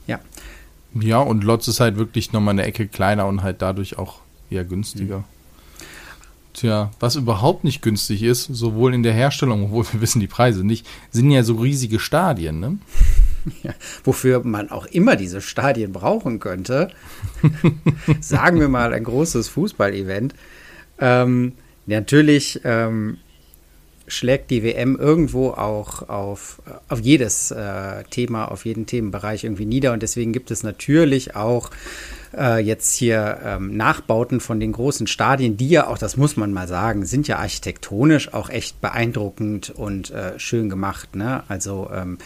Ja. 0.06 0.20
Ja, 0.94 1.20
und 1.20 1.44
Lotz 1.44 1.68
ist 1.68 1.80
halt 1.80 1.98
wirklich 1.98 2.32
nochmal 2.32 2.54
eine 2.54 2.64
Ecke 2.64 2.88
kleiner 2.88 3.28
und 3.28 3.44
halt 3.44 3.62
dadurch 3.62 3.98
auch 3.98 4.22
eher 4.50 4.64
günstiger. 4.64 5.20
Mhm. 5.20 5.24
Tja, 6.54 6.92
was 7.00 7.16
überhaupt 7.16 7.64
nicht 7.64 7.84
günstig 7.84 8.24
ist, 8.24 8.46
sowohl 8.46 8.96
in 8.96 9.04
der 9.04 9.14
Herstellung, 9.14 9.66
obwohl 9.66 9.86
wir 9.92 10.02
wissen 10.02 10.20
die 10.20 10.28
Preise 10.28 10.66
nicht, 10.66 10.88
sind 11.12 11.30
ja 11.30 11.44
so 11.44 11.56
riesige 11.56 12.00
Stadien, 12.00 12.60
ne? 12.60 12.78
Ja, 13.64 13.74
wofür 14.04 14.44
man 14.44 14.72
auch 14.72 14.88
immer 14.88 15.16
diese 15.16 15.40
Stadien 15.40 15.94
brauchen 15.94 16.40
könnte. 16.40 16.90
Sagen 18.20 18.60
wir 18.60 18.68
mal 18.68 18.92
ein 18.92 19.06
großes 19.06 19.48
Fußballevent. 19.48 20.36
Ähm, 21.00 21.54
natürlich 21.86 22.62
ähm, 22.64 23.18
schlägt 24.08 24.50
die 24.52 24.64
WM 24.64 24.96
irgendwo 24.96 25.50
auch 25.50 26.08
auf, 26.08 26.62
auf 26.88 27.00
jedes 27.00 27.52
äh, 27.52 28.04
Thema, 28.10 28.46
auf 28.46 28.66
jeden 28.66 28.86
Themenbereich 28.86 29.44
irgendwie 29.44 29.66
nieder. 29.66 29.92
Und 29.94 30.02
deswegen 30.02 30.32
gibt 30.32 30.50
es 30.50 30.64
natürlich 30.64 31.36
auch 31.36 31.72
äh, 32.36 32.60
jetzt 32.60 32.96
hier 32.96 33.40
ähm, 33.44 33.76
Nachbauten 33.76 34.40
von 34.40 34.60
den 34.60 34.72
großen 34.72 35.08
Stadien, 35.08 35.58
die 35.58 35.70
ja 35.70 35.88
auch, 35.88 35.98
das 35.98 36.16
muss 36.16 36.38
man 36.38 36.54
mal 36.54 36.68
sagen, 36.68 37.06
sind 37.06 37.28
ja 37.28 37.38
architektonisch 37.38 38.34
auch 38.34 38.50
echt 38.50 38.80
beeindruckend 38.80 39.72
und 39.72 40.12
äh, 40.12 40.40
schön 40.40 40.70
gemacht. 40.70 41.16
Ne? 41.16 41.44
Also 41.50 41.90
ähm, 41.94 42.18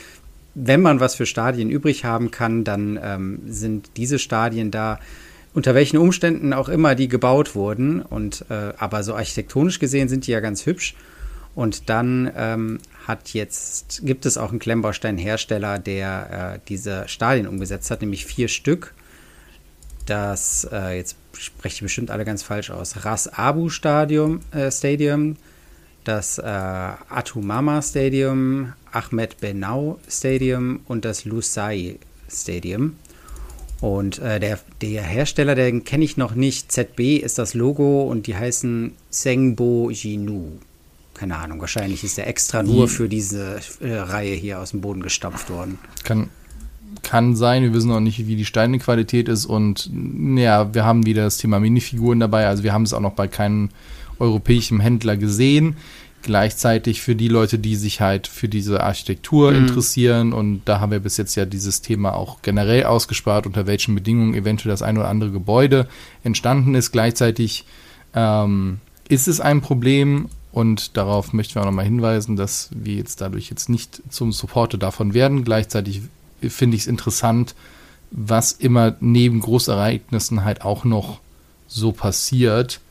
wenn 0.53 0.81
man 0.81 0.99
was 0.99 1.15
für 1.15 1.25
Stadien 1.25 1.71
übrig 1.71 2.05
haben 2.05 2.29
kann, 2.29 2.63
dann 2.63 2.99
ähm, 3.01 3.39
sind 3.47 3.91
diese 3.97 4.19
Stadien 4.19 4.69
da 4.69 4.99
unter 5.53 5.75
welchen 5.75 5.97
Umständen 5.97 6.53
auch 6.53 6.69
immer 6.69 6.95
die 6.95 7.07
gebaut 7.07 7.55
wurden. 7.55 8.01
Und 8.01 8.45
äh, 8.49 8.73
aber 8.77 9.03
so 9.03 9.15
architektonisch 9.15 9.79
gesehen 9.79 10.09
sind 10.09 10.27
die 10.27 10.31
ja 10.31 10.39
ganz 10.39 10.65
hübsch. 10.65 10.95
Und 11.53 11.89
dann 11.89 12.31
ähm, 12.35 12.79
hat 13.05 13.33
jetzt 13.33 14.05
gibt 14.05 14.25
es 14.25 14.37
auch 14.37 14.51
einen 14.51 14.59
Klemmbaustein-Hersteller, 14.59 15.79
der 15.79 16.55
äh, 16.55 16.59
diese 16.69 17.07
Stadien 17.07 17.47
umgesetzt 17.47 17.91
hat, 17.91 18.01
nämlich 18.01 18.25
vier 18.25 18.47
Stück 18.47 18.93
das, 20.05 20.67
äh, 20.71 20.97
jetzt 20.97 21.15
spreche 21.37 21.75
ich 21.75 21.81
bestimmt 21.81 22.11
alle 22.11 22.25
ganz 22.25 22.43
falsch 22.43 22.69
aus, 22.69 23.05
Ras 23.05 23.27
Abu 23.27 23.69
Stadium, 23.69 24.41
äh, 24.51 24.71
Stadium, 24.71 25.37
das 26.03 26.37
äh, 26.37 26.43
Atumama 26.43 27.81
Stadium, 27.81 28.73
Ahmed 28.91 29.39
Benau 29.39 29.99
Stadium 30.09 30.81
und 30.87 31.05
das 31.05 31.25
Lusai 31.25 31.99
Stadium. 32.29 32.97
Und 33.81 34.19
äh, 34.19 34.39
der, 34.39 34.59
der 34.81 35.01
Hersteller, 35.01 35.55
den 35.55 35.83
kenne 35.83 36.05
ich 36.05 36.15
noch 36.15 36.35
nicht. 36.35 36.71
ZB 36.71 37.17
ist 37.17 37.39
das 37.39 37.55
Logo 37.55 38.03
und 38.03 38.27
die 38.27 38.35
heißen 38.35 38.93
Sengbo 39.09 39.89
Jinu. 39.89 40.59
Keine 41.15 41.37
Ahnung, 41.37 41.59
wahrscheinlich 41.59 42.03
ist 42.03 42.17
der 42.17 42.27
extra 42.27 42.63
nur 42.63 42.87
für 42.87 43.09
diese 43.09 43.59
äh, 43.81 43.93
Reihe 43.93 44.35
hier 44.35 44.59
aus 44.59 44.71
dem 44.71 44.81
Boden 44.81 45.01
gestampft 45.01 45.49
worden. 45.49 45.79
Kann, 46.03 46.29
kann 47.01 47.35
sein, 47.35 47.63
wir 47.63 47.73
wissen 47.73 47.91
auch 47.91 47.99
nicht, 47.99 48.27
wie 48.27 48.35
die 48.35 48.45
Steinequalität 48.45 49.27
ist 49.27 49.45
und 49.45 49.89
ja, 50.35 50.73
wir 50.73 50.85
haben 50.85 51.05
wieder 51.05 51.23
das 51.23 51.37
Thema 51.37 51.59
Minifiguren 51.59 52.19
dabei, 52.19 52.47
also 52.47 52.63
wir 52.63 52.73
haben 52.73 52.83
es 52.83 52.93
auch 52.93 53.01
noch 53.01 53.13
bei 53.13 53.27
keinem 53.27 53.69
europäischen 54.19 54.79
Händler 54.79 55.17
gesehen. 55.17 55.75
Gleichzeitig 56.21 57.01
für 57.01 57.15
die 57.15 57.27
Leute, 57.27 57.57
die 57.57 57.75
sich 57.75 58.01
halt 58.01 58.27
für 58.27 58.47
diese 58.47 58.83
Architektur 58.83 59.51
mhm. 59.51 59.57
interessieren 59.57 60.33
und 60.33 60.61
da 60.65 60.79
haben 60.79 60.91
wir 60.91 60.99
bis 60.99 61.17
jetzt 61.17 61.35
ja 61.35 61.45
dieses 61.45 61.81
Thema 61.81 62.13
auch 62.13 62.41
generell 62.41 62.85
ausgespart, 62.85 63.47
unter 63.47 63.67
welchen 63.67 63.95
Bedingungen 63.95 64.33
eventuell 64.33 64.71
das 64.71 64.81
ein 64.81 64.97
oder 64.97 65.09
andere 65.09 65.31
Gebäude 65.31 65.87
entstanden 66.23 66.75
ist. 66.75 66.91
Gleichzeitig 66.91 67.65
ähm, 68.13 68.79
ist 69.09 69.27
es 69.27 69.39
ein 69.39 69.61
Problem 69.61 70.29
und 70.51 70.97
darauf 70.97 71.33
möchten 71.33 71.55
wir 71.55 71.61
auch 71.61 71.65
nochmal 71.65 71.85
hinweisen, 71.85 72.35
dass 72.35 72.69
wir 72.71 72.95
jetzt 72.95 73.21
dadurch 73.21 73.49
jetzt 73.49 73.69
nicht 73.69 74.01
zum 74.09 74.31
Supporter 74.31 74.77
davon 74.77 75.13
werden. 75.13 75.43
Gleichzeitig 75.43 76.01
finde 76.41 76.75
ich 76.75 76.83
es 76.83 76.87
interessant, 76.87 77.55
was 78.11 78.51
immer 78.51 78.95
neben 78.99 79.39
Großereignissen 79.39 80.43
halt 80.43 80.63
auch 80.63 80.83
noch 80.83 81.19
so 81.67 81.93
passiert 81.93 82.81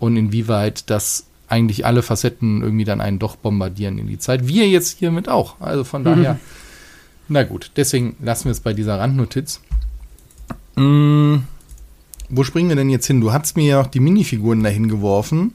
und 0.00 0.16
inwieweit 0.16 0.90
das 0.90 1.26
eigentlich 1.48 1.86
alle 1.86 2.02
Facetten 2.02 2.62
irgendwie 2.62 2.84
dann 2.84 3.00
einen 3.00 3.18
doch 3.18 3.36
bombardieren 3.36 3.98
in 3.98 4.06
die 4.06 4.18
Zeit. 4.18 4.48
Wir 4.48 4.68
jetzt 4.68 4.98
hiermit 4.98 5.28
auch. 5.28 5.60
Also 5.60 5.84
von 5.84 6.04
daher, 6.04 6.34
mhm. 6.34 6.38
na 7.28 7.42
gut, 7.42 7.70
deswegen 7.76 8.16
lassen 8.22 8.46
wir 8.46 8.52
es 8.52 8.60
bei 8.60 8.72
dieser 8.72 8.98
Randnotiz. 8.98 9.60
Hm, 10.76 11.44
wo 12.28 12.44
springen 12.44 12.68
wir 12.68 12.76
denn 12.76 12.90
jetzt 12.90 13.06
hin? 13.06 13.20
Du 13.20 13.32
hast 13.32 13.56
mir 13.56 13.66
ja 13.66 13.80
auch 13.80 13.86
die 13.86 14.00
Minifiguren 14.00 14.62
dahin 14.62 14.88
geworfen. 14.88 15.54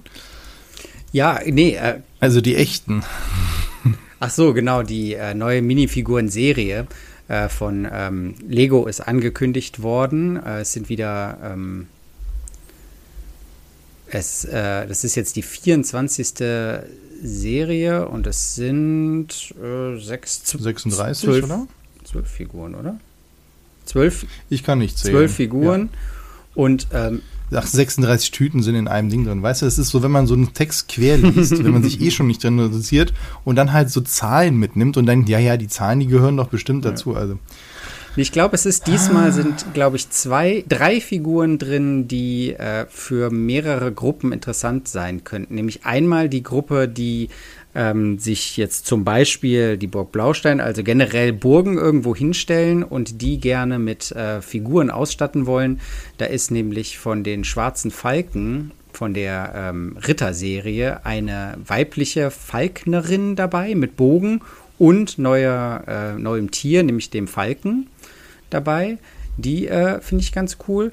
Ja, 1.11 1.39
nee. 1.45 1.75
Äh, 1.75 2.01
also 2.19 2.41
die 2.41 2.55
echten. 2.55 3.03
Ach 4.19 4.29
so, 4.29 4.53
genau, 4.53 4.83
die 4.83 5.13
äh, 5.13 5.33
neue 5.33 5.61
Minifiguren-Serie 5.61 6.87
äh, 7.27 7.49
von 7.49 7.87
ähm, 7.91 8.35
Lego 8.47 8.85
ist 8.85 9.01
angekündigt 9.01 9.81
worden. 9.81 10.41
Äh, 10.43 10.61
es 10.61 10.73
sind 10.73 10.89
wieder 10.89 11.37
ähm, 11.43 11.87
es, 14.11 14.45
äh, 14.45 14.87
das 14.87 15.03
ist 15.03 15.15
jetzt 15.15 15.35
die 15.35 15.41
24. 15.41 16.33
Serie 17.21 18.07
und 18.07 18.27
es 18.27 18.55
sind 18.55 19.53
äh, 19.61 19.97
sechs, 19.99 20.41
36, 20.45 21.29
12, 21.29 21.43
oder? 21.43 21.67
Zwölf 22.05 22.27
Figuren, 22.27 22.75
oder? 22.75 22.97
Zwölf? 23.85 24.25
Ich 24.49 24.63
kann 24.63 24.79
nicht 24.79 24.97
zählen. 24.97 25.15
Zwölf 25.15 25.35
Figuren. 25.35 25.89
Ja. 25.91 25.99
Und 26.55 26.87
ähm, 26.93 27.21
Ach, 27.51 27.65
36 27.65 28.29
Tüten 28.31 28.61
sind 28.61 28.75
in 28.75 28.87
einem 28.87 29.09
Ding 29.09 29.25
drin. 29.25 29.41
Weißt 29.41 29.61
du, 29.61 29.65
das 29.65 29.79
ist 29.79 29.89
so, 29.89 30.03
wenn 30.03 30.11
man 30.11 30.27
so 30.27 30.35
einen 30.35 30.53
Text 30.53 30.87
quer 30.87 31.17
liest, 31.17 31.51
wenn 31.63 31.71
man 31.71 31.83
sich 31.83 31.99
eh 31.99 32.11
schon 32.11 32.27
nicht 32.27 32.43
drin 32.43 32.59
interessiert 32.59 33.13
und 33.43 33.55
dann 33.55 33.73
halt 33.73 33.89
so 33.89 34.01
Zahlen 34.01 34.57
mitnimmt 34.57 34.97
und 34.97 35.07
denkt, 35.07 35.29
ja, 35.29 35.39
ja, 35.39 35.57
die 35.57 35.67
Zahlen, 35.67 35.99
die 35.99 36.07
gehören 36.07 36.37
doch 36.37 36.49
bestimmt 36.49 36.85
dazu. 36.85 37.13
Ja. 37.13 37.19
Also 37.19 37.39
ich 38.15 38.31
glaube, 38.31 38.55
es 38.55 38.65
ist 38.65 38.87
diesmal 38.87 39.31
sind, 39.31 39.73
glaube 39.73 39.97
ich, 39.97 40.09
zwei, 40.09 40.63
drei 40.67 40.99
Figuren 40.99 41.57
drin, 41.57 42.07
die 42.07 42.53
äh, 42.53 42.85
für 42.89 43.29
mehrere 43.29 43.91
Gruppen 43.91 44.31
interessant 44.31 44.87
sein 44.87 45.23
könnten. 45.23 45.55
Nämlich 45.55 45.85
einmal 45.85 46.27
die 46.27 46.43
Gruppe, 46.43 46.87
die 46.87 47.29
ähm, 47.75 48.17
sich 48.17 48.57
jetzt 48.57 48.87
zum 48.87 49.03
Beispiel 49.03 49.77
die 49.77 49.87
Burg 49.87 50.11
Blaustein, 50.11 50.59
also 50.59 50.83
generell 50.83 51.33
Burgen 51.33 51.77
irgendwo 51.77 52.15
hinstellen 52.15 52.83
und 52.83 53.21
die 53.21 53.39
gerne 53.39 53.77
mit 53.77 54.11
äh, 54.11 54.41
Figuren 54.41 54.89
ausstatten 54.89 55.45
wollen. 55.45 55.79
Da 56.17 56.25
ist 56.25 56.51
nämlich 56.51 56.97
von 56.97 57.23
den 57.23 57.43
schwarzen 57.43 57.91
Falken 57.91 58.71
von 58.91 59.13
der 59.13 59.53
ähm, 59.55 59.97
Ritterserie 60.05 61.05
eine 61.05 61.57
weibliche 61.65 62.31
Falknerin 62.31 63.35
dabei 63.35 63.75
mit 63.75 63.95
Bogen 63.95 64.41
und 64.79 65.19
neuer, 65.19 65.83
äh, 65.87 66.19
neuem 66.19 66.51
Tier, 66.51 66.83
nämlich 66.83 67.09
dem 67.09 67.27
Falken 67.27 67.87
dabei. 68.49 68.97
Die 69.37 69.67
äh, 69.67 70.01
finde 70.01 70.23
ich 70.23 70.31
ganz 70.31 70.57
cool. 70.67 70.91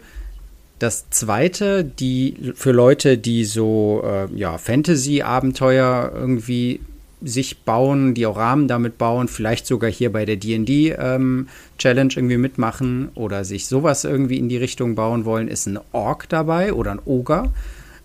Das 0.79 1.09
zweite, 1.11 1.85
die 1.85 2.53
für 2.55 2.73
Leute, 2.73 3.17
die 3.17 3.45
so 3.45 4.03
äh, 4.05 4.27
ja, 4.37 4.59
Fantasy-Abenteuer 4.59 6.13
irgendwie 6.15 6.81
sich 7.23 7.63
bauen, 7.63 8.13
die 8.13 8.27
auch 8.27 8.37
Rahmen 8.37 8.69
damit 8.69 8.99
bauen, 8.99 9.29
vielleicht 9.29 9.67
sogar 9.67 9.91
hier 9.91 10.13
bei 10.13 10.27
der 10.27 10.37
DD-Challenge 10.37 10.99
ähm, 10.99 11.49
irgendwie 11.79 12.37
mitmachen 12.37 13.09
oder 13.15 13.45
sich 13.45 13.67
sowas 13.67 14.05
irgendwie 14.05 14.39
in 14.39 14.51
die 14.51 14.59
Richtung 14.59 14.95
bauen 14.95 15.25
wollen, 15.25 15.49
ist 15.49 15.67
ein 15.67 15.79
Ork 15.93 16.29
dabei 16.29 16.75
oder 16.75 16.93
ein 16.93 17.01
Ogre, 17.07 17.53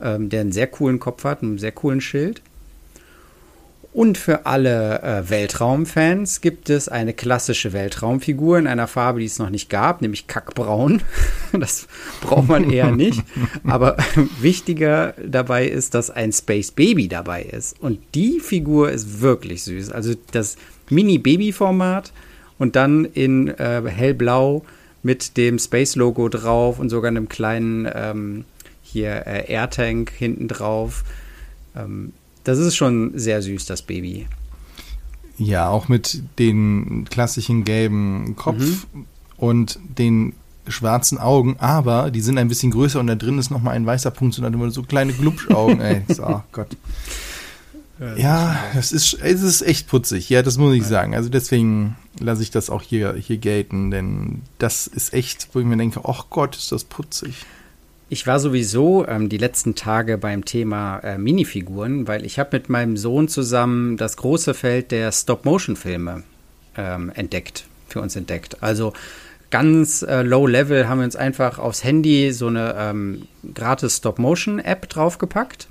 ähm, 0.02 0.30
der 0.30 0.42
einen 0.42 0.54
sehr 0.54 0.68
coolen 0.68 1.00
Kopf 1.00 1.26
hat, 1.26 1.44
einen 1.44 1.58
sehr 1.58 1.74
coolen 1.74 2.00
Schild. 2.00 2.42
Und 3.94 4.18
für 4.18 4.46
alle 4.46 5.02
äh, 5.02 5.30
Weltraumfans 5.30 6.40
gibt 6.40 6.70
es 6.70 6.88
eine 6.88 7.14
klassische 7.14 7.74
Weltraumfigur 7.74 8.58
in 8.58 8.66
einer 8.66 8.88
Farbe, 8.88 9.20
die 9.20 9.26
es 9.26 9.38
noch 9.38 9.50
nicht 9.50 9.70
gab, 9.70 10.02
nämlich 10.02 10.28
Kackbraun. 10.28 11.02
Das 11.52 11.88
braucht 12.22 12.48
man 12.48 12.72
eher 12.72 12.92
nicht. 12.96 13.22
Aber 13.66 13.98
wichtiger 14.40 15.14
dabei 15.22 15.68
ist, 15.68 15.94
dass 15.94 16.10
ein 16.10 16.32
Space 16.32 16.72
Baby 16.72 17.10
dabei 17.10 17.44
ist. 17.44 17.78
Und 17.82 18.00
die 18.16 18.40
Figur 18.40 18.90
ist 18.90 19.20
wirklich 19.20 19.64
süß. 19.64 19.92
Also 19.92 20.14
das 20.32 20.56
Mini-Baby-Format 20.90 22.14
und 22.58 22.78
dann 22.78 23.04
in 23.04 23.50
äh, 23.50 23.82
hellblau 23.86 24.64
mit 25.04 25.36
dem 25.36 25.60
Space-Logo 25.60 26.30
drauf 26.30 26.80
und 26.80 26.90
sogar 26.90 27.10
einem 27.10 27.28
kleinen 27.28 27.90
ähm, 27.94 28.46
hier 28.82 29.28
äh, 29.28 29.52
Airtank 29.52 30.12
hinten 30.12 30.48
drauf. 30.48 31.04
Ähm, 31.76 32.14
das 32.44 32.60
ist 32.60 32.76
schon 32.76 33.18
sehr 33.18 33.42
süß, 33.42 33.66
das 33.66 33.82
Baby. 33.82 34.28
Ja, 35.38 35.70
auch 35.70 35.88
mit 35.88 36.22
den 36.40 37.06
klassischen 37.10 37.64
gelben 37.64 38.36
Kopf 38.36 38.88
mhm. 38.94 39.06
und 39.38 39.80
den 39.98 40.34
schwarzen 40.68 41.18
Augen, 41.18 41.56
aber 41.60 42.12
die 42.12 42.22
sind 42.22 42.38
ein 42.38 42.48
bisschen 42.48 42.72
größer 42.72 43.00
und 43.00 43.08
da 43.08 43.16
drin 43.16 43.40
ist 43.40 43.50
nochmal 43.50 43.76
ein 43.76 43.86
weißer 43.86 44.12
Punkt, 44.12 44.36
sondern 44.36 44.54
immer 44.54 44.70
so 44.72 44.84
kleine 44.84 45.14
Glubschaugen, 45.14 45.82
ey. 45.82 46.04
So, 46.14 46.24
oh 46.24 46.44
Gott. 46.52 46.78
Ja, 48.18 48.58
es 48.76 48.92
ist, 48.92 49.14
es 49.22 49.44
ist 49.44 49.62
echt 49.62 49.88
putzig, 49.88 50.28
ja, 50.30 50.42
das 50.42 50.58
muss 50.58 50.74
ich 50.74 50.84
sagen. 50.84 51.14
Also 51.14 51.30
deswegen 51.30 51.96
lasse 52.20 52.42
ich 52.42 52.50
das 52.50 52.72
auch 52.72 52.82
hier, 52.82 53.14
hier 53.14 53.38
gelten, 53.38 53.92
denn 53.92 54.42
das 54.58 54.88
ist 54.88 55.14
echt, 55.14 55.50
wo 55.54 55.60
ich 55.60 55.66
mir 55.66 55.78
denke, 55.78 56.02
ach 56.04 56.26
Gott, 56.32 56.56
ist 56.56 56.72
das 56.72 56.84
putzig. 56.84 57.46
Ich 58.14 58.28
war 58.28 58.42
sowieso 58.42 59.08
ähm, 59.08 59.30
die 59.30 59.38
letzten 59.38 59.74
Tage 59.74 60.18
beim 60.18 60.44
Thema 60.44 61.00
äh, 61.00 61.18
Minifiguren, 61.18 62.10
weil 62.10 62.26
ich 62.26 62.40
habe 62.40 62.50
mit 62.58 62.68
meinem 62.68 62.98
Sohn 62.98 63.30
zusammen 63.30 63.96
das 63.96 64.18
große 64.18 64.54
Feld 64.54 64.92
der 64.92 65.14
Stop-Motion-Filme 65.14 66.24
ähm, 66.76 67.10
entdeckt, 67.16 67.64
für 67.88 68.02
uns 68.02 68.18
entdeckt. 68.18 68.62
Also 68.62 68.92
ganz 69.50 70.02
äh, 70.02 70.24
low 70.24 70.46
level 70.46 70.90
haben 70.90 70.98
wir 70.98 71.06
uns 71.06 71.16
einfach 71.16 71.58
aufs 71.58 71.86
Handy 71.86 72.34
so 72.34 72.48
eine 72.48 72.76
ähm, 72.78 73.30
gratis 73.54 73.96
Stop-Motion-App 74.00 74.90
draufgepackt 74.90 75.70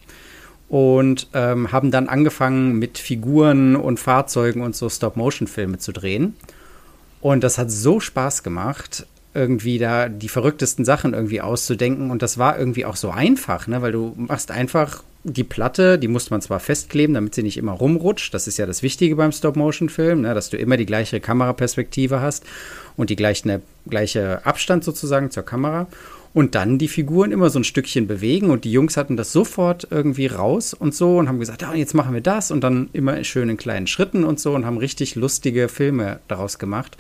und 0.70 1.28
ähm, 1.34 1.72
haben 1.72 1.90
dann 1.90 2.08
angefangen 2.08 2.78
mit 2.78 2.96
Figuren 2.96 3.76
und 3.76 4.00
Fahrzeugen 4.00 4.62
und 4.62 4.74
so 4.74 4.88
Stop-Motion-Filme 4.88 5.76
zu 5.76 5.92
drehen. 5.92 6.36
Und 7.20 7.44
das 7.44 7.58
hat 7.58 7.70
so 7.70 8.00
Spaß 8.00 8.42
gemacht 8.42 9.04
irgendwie 9.32 9.78
da 9.78 10.08
die 10.08 10.28
verrücktesten 10.28 10.84
Sachen 10.84 11.14
irgendwie 11.14 11.40
auszudenken. 11.40 12.10
Und 12.10 12.22
das 12.22 12.38
war 12.38 12.58
irgendwie 12.58 12.84
auch 12.84 12.96
so 12.96 13.10
einfach, 13.10 13.66
ne? 13.66 13.80
weil 13.82 13.92
du 13.92 14.14
machst 14.16 14.50
einfach 14.50 15.02
die 15.22 15.44
Platte, 15.44 15.98
die 15.98 16.08
muss 16.08 16.30
man 16.30 16.40
zwar 16.40 16.60
festkleben, 16.60 17.14
damit 17.14 17.34
sie 17.34 17.42
nicht 17.42 17.58
immer 17.58 17.72
rumrutscht. 17.72 18.32
Das 18.34 18.48
ist 18.48 18.56
ja 18.58 18.66
das 18.66 18.82
Wichtige 18.82 19.16
beim 19.16 19.32
Stop-Motion-Film, 19.32 20.22
ne? 20.22 20.34
dass 20.34 20.50
du 20.50 20.56
immer 20.56 20.76
die 20.76 20.86
gleiche 20.86 21.20
Kameraperspektive 21.20 22.20
hast 22.20 22.44
und 22.96 23.10
die 23.10 23.16
gleiche, 23.16 23.60
gleiche 23.88 24.44
Abstand 24.44 24.82
sozusagen 24.82 25.30
zur 25.30 25.44
Kamera. 25.44 25.86
Und 26.32 26.54
dann 26.54 26.78
die 26.78 26.88
Figuren 26.88 27.32
immer 27.32 27.50
so 27.50 27.58
ein 27.58 27.64
Stückchen 27.64 28.06
bewegen 28.06 28.50
und 28.50 28.64
die 28.64 28.70
Jungs 28.70 28.96
hatten 28.96 29.16
das 29.16 29.32
sofort 29.32 29.88
irgendwie 29.90 30.26
raus 30.26 30.74
und 30.74 30.94
so 30.94 31.18
und 31.18 31.28
haben 31.28 31.40
gesagt, 31.40 31.62
ja, 31.62 31.74
jetzt 31.74 31.94
machen 31.94 32.14
wir 32.14 32.20
das 32.20 32.52
und 32.52 32.62
dann 32.62 32.88
immer 32.92 33.16
in 33.16 33.56
kleinen 33.56 33.88
Schritten 33.88 34.22
und 34.22 34.38
so 34.38 34.54
und 34.54 34.64
haben 34.64 34.78
richtig 34.78 35.16
lustige 35.16 35.68
Filme 35.68 36.20
daraus 36.28 36.60
gemacht. 36.60 36.96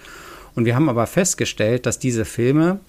Und 0.54 0.64
wir 0.64 0.74
haben 0.74 0.88
aber 0.88 1.06
festgestellt, 1.06 1.86
dass 1.86 1.98
diese 1.98 2.24
Filme 2.24 2.80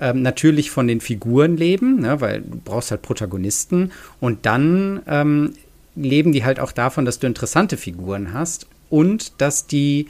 ähm, 0.00 0.22
natürlich 0.22 0.70
von 0.70 0.86
den 0.86 1.00
Figuren 1.00 1.56
leben, 1.56 2.00
ne, 2.00 2.20
weil 2.20 2.40
du 2.40 2.60
brauchst 2.62 2.90
halt 2.90 3.02
Protagonisten. 3.02 3.92
Und 4.20 4.46
dann 4.46 5.02
ähm, 5.06 5.54
leben 5.96 6.32
die 6.32 6.44
halt 6.44 6.60
auch 6.60 6.72
davon, 6.72 7.04
dass 7.04 7.18
du 7.18 7.26
interessante 7.26 7.76
Figuren 7.76 8.32
hast 8.32 8.66
und 8.90 9.40
dass 9.40 9.66
die 9.66 10.08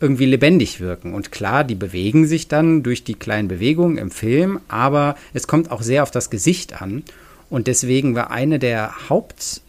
irgendwie 0.00 0.26
lebendig 0.26 0.80
wirken. 0.80 1.14
Und 1.14 1.32
klar, 1.32 1.64
die 1.64 1.74
bewegen 1.74 2.26
sich 2.26 2.48
dann 2.48 2.82
durch 2.82 3.04
die 3.04 3.14
kleinen 3.14 3.48
Bewegungen 3.48 3.96
im 3.96 4.10
Film, 4.10 4.60
aber 4.68 5.16
es 5.32 5.46
kommt 5.46 5.70
auch 5.70 5.82
sehr 5.82 6.02
auf 6.02 6.10
das 6.10 6.28
Gesicht 6.28 6.80
an. 6.80 7.02
Und 7.48 7.66
deswegen 7.66 8.14
war 8.14 8.30
eine 8.30 8.58
der 8.58 9.08
Hauptarbeiten, 9.08 9.62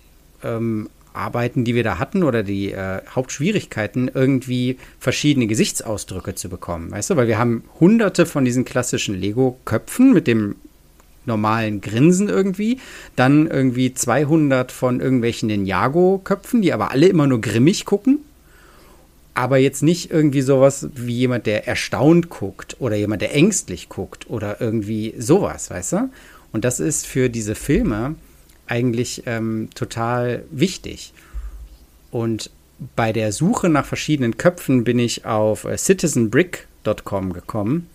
ähm, 0.43 0.89
die 1.63 1.75
wir 1.75 1.83
da 1.83 1.99
hatten, 1.99 2.23
oder 2.23 2.43
die 2.43 2.71
äh, 2.71 3.01
Hauptschwierigkeiten, 3.09 4.11
irgendwie 4.13 4.77
verschiedene 4.99 5.47
Gesichtsausdrücke 5.47 6.35
zu 6.35 6.49
bekommen. 6.49 6.91
Weißt 6.91 7.09
du, 7.09 7.15
weil 7.15 7.27
wir 7.27 7.37
haben 7.37 7.63
hunderte 7.79 8.25
von 8.25 8.45
diesen 8.45 8.65
klassischen 8.65 9.15
Lego-Köpfen 9.15 10.13
mit 10.13 10.27
dem 10.27 10.55
normalen 11.27 11.81
Grinsen 11.81 12.29
irgendwie. 12.29 12.79
Dann 13.15 13.47
irgendwie 13.47 13.93
200 13.93 14.71
von 14.71 14.99
irgendwelchen 14.99 15.47
Ninjago-Köpfen, 15.47 16.61
die 16.61 16.73
aber 16.73 16.91
alle 16.91 17.07
immer 17.07 17.27
nur 17.27 17.41
grimmig 17.41 17.85
gucken. 17.85 18.19
Aber 19.33 19.57
jetzt 19.57 19.83
nicht 19.83 20.09
irgendwie 20.09 20.41
sowas 20.41 20.89
wie 20.95 21.13
jemand, 21.13 21.45
der 21.45 21.67
erstaunt 21.67 22.29
guckt 22.29 22.77
oder 22.79 22.95
jemand, 22.95 23.21
der 23.21 23.35
ängstlich 23.35 23.87
guckt 23.87 24.27
oder 24.29 24.59
irgendwie 24.61 25.13
sowas, 25.19 25.69
weißt 25.69 25.93
du? 25.93 26.09
Und 26.53 26.65
das 26.65 26.79
ist 26.79 27.05
für 27.05 27.29
diese 27.29 27.53
Filme 27.53 28.15
eigentlich 28.67 29.23
ähm, 29.25 29.69
total 29.73 30.43
wichtig. 30.51 31.13
Und 32.11 32.51
bei 32.95 33.11
der 33.11 33.31
Suche 33.31 33.69
nach 33.69 33.85
verschiedenen 33.85 34.37
Köpfen 34.37 34.83
bin 34.83 34.99
ich 34.99 35.25
auf 35.25 35.65
äh, 35.65 35.77
citizenbrick.com 35.77 37.33
gekommen. 37.33 37.89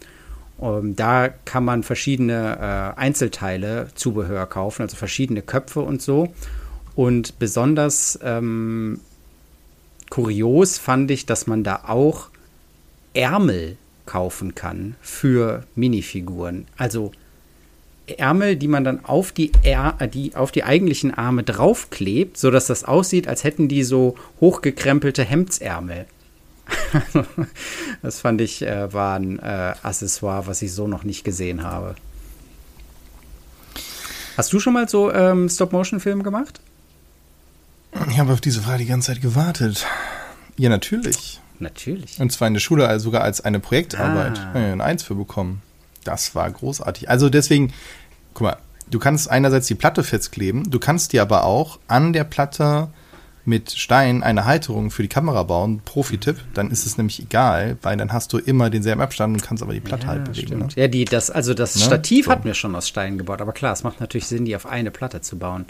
Um, 0.58 0.78
ähm, 0.78 0.96
da 0.96 1.28
kann 1.28 1.64
man 1.64 1.82
verschiedene 1.82 2.94
äh, 2.96 3.00
Einzelteile, 3.00 3.88
Zubehör 3.94 4.46
kaufen, 4.46 4.82
also 4.82 4.96
verschiedene 4.96 5.42
Köpfe 5.42 5.80
und 5.80 6.02
so. 6.02 6.32
Und 6.94 7.38
besonders 7.38 8.18
ähm, 8.22 9.00
kurios 10.10 10.78
fand 10.78 11.10
ich, 11.10 11.26
dass 11.26 11.46
man 11.46 11.64
da 11.64 11.84
auch 11.86 12.28
Ärmel 13.14 13.76
kaufen 14.06 14.54
kann 14.54 14.94
für 15.00 15.64
Minifiguren. 15.74 16.66
Also 16.76 17.12
Ärmel, 18.06 18.56
die 18.56 18.68
man 18.68 18.84
dann 18.84 19.04
auf 19.04 19.32
die, 19.32 19.52
Är 19.62 19.94
äh, 19.98 20.08
die, 20.08 20.34
auf 20.34 20.50
die 20.50 20.64
eigentlichen 20.64 21.14
Arme 21.14 21.42
draufklebt, 21.42 22.36
sodass 22.36 22.66
das 22.66 22.84
aussieht, 22.84 23.28
als 23.28 23.44
hätten 23.44 23.68
die 23.68 23.84
so 23.84 24.16
hochgekrempelte 24.40 25.24
Hemdsärmel. 25.24 26.06
das 28.02 28.20
fand 28.20 28.40
ich, 28.40 28.62
äh, 28.62 28.92
war 28.92 29.18
ein 29.18 29.38
äh, 29.38 29.74
Accessoire, 29.82 30.46
was 30.46 30.62
ich 30.62 30.72
so 30.72 30.88
noch 30.88 31.04
nicht 31.04 31.24
gesehen 31.24 31.62
habe. 31.62 31.94
Hast 34.36 34.52
du 34.52 34.60
schon 34.60 34.72
mal 34.72 34.88
so 34.88 35.12
ähm, 35.12 35.48
Stop-Motion-Film 35.48 36.22
gemacht? 36.22 36.60
Ich 38.10 38.18
habe 38.18 38.32
auf 38.32 38.40
diese 38.40 38.62
Frage 38.62 38.78
die 38.78 38.86
ganze 38.86 39.12
Zeit 39.12 39.20
gewartet. 39.20 39.86
Ja, 40.56 40.70
natürlich. 40.70 41.40
Natürlich. 41.58 42.18
Und 42.18 42.32
zwar 42.32 42.48
in 42.48 42.54
der 42.54 42.60
Schule 42.60 42.88
also 42.88 43.04
sogar 43.04 43.22
als 43.22 43.40
eine 43.42 43.60
Projektarbeit. 43.60 44.38
Ah. 44.38 44.58
Ja, 44.58 44.72
eine 44.72 44.82
Eins 44.82 45.02
für 45.02 45.14
bekommen. 45.14 45.62
Das 46.04 46.34
war 46.34 46.50
großartig. 46.50 47.08
Also 47.08 47.28
deswegen, 47.28 47.72
guck 48.34 48.42
mal, 48.42 48.56
du 48.90 48.98
kannst 48.98 49.30
einerseits 49.30 49.66
die 49.66 49.74
Platte 49.74 50.02
festkleben, 50.02 50.70
du 50.70 50.78
kannst 50.78 51.12
dir 51.12 51.22
aber 51.22 51.44
auch 51.44 51.78
an 51.88 52.12
der 52.12 52.24
Platte 52.24 52.88
mit 53.44 53.72
Stein 53.72 54.22
eine 54.22 54.44
Halterung 54.44 54.90
für 54.90 55.02
die 55.02 55.08
Kamera 55.08 55.42
bauen, 55.42 55.80
Profi-Tipp, 55.84 56.36
dann 56.54 56.70
ist 56.70 56.86
es 56.86 56.96
nämlich 56.96 57.20
egal, 57.20 57.76
weil 57.82 57.96
dann 57.96 58.12
hast 58.12 58.32
du 58.32 58.38
immer 58.38 58.70
denselben 58.70 59.00
Abstand 59.00 59.34
und 59.34 59.42
kannst 59.42 59.62
aber 59.62 59.72
die 59.72 59.80
Platte 59.80 60.04
ja, 60.04 60.08
halt 60.10 60.24
bewegen. 60.24 60.58
Ne? 60.58 60.68
Ja, 60.76 60.86
die, 60.86 61.04
das, 61.04 61.30
also 61.30 61.52
das 61.52 61.74
ne? 61.74 61.82
Stativ 61.82 62.26
so. 62.26 62.30
hatten 62.30 62.44
wir 62.44 62.54
schon 62.54 62.76
aus 62.76 62.88
Stein 62.88 63.18
gebaut, 63.18 63.40
aber 63.40 63.52
klar, 63.52 63.72
es 63.72 63.82
macht 63.82 64.00
natürlich 64.00 64.26
Sinn, 64.26 64.44
die 64.44 64.54
auf 64.54 64.66
eine 64.66 64.92
Platte 64.92 65.22
zu 65.22 65.38
bauen. 65.38 65.66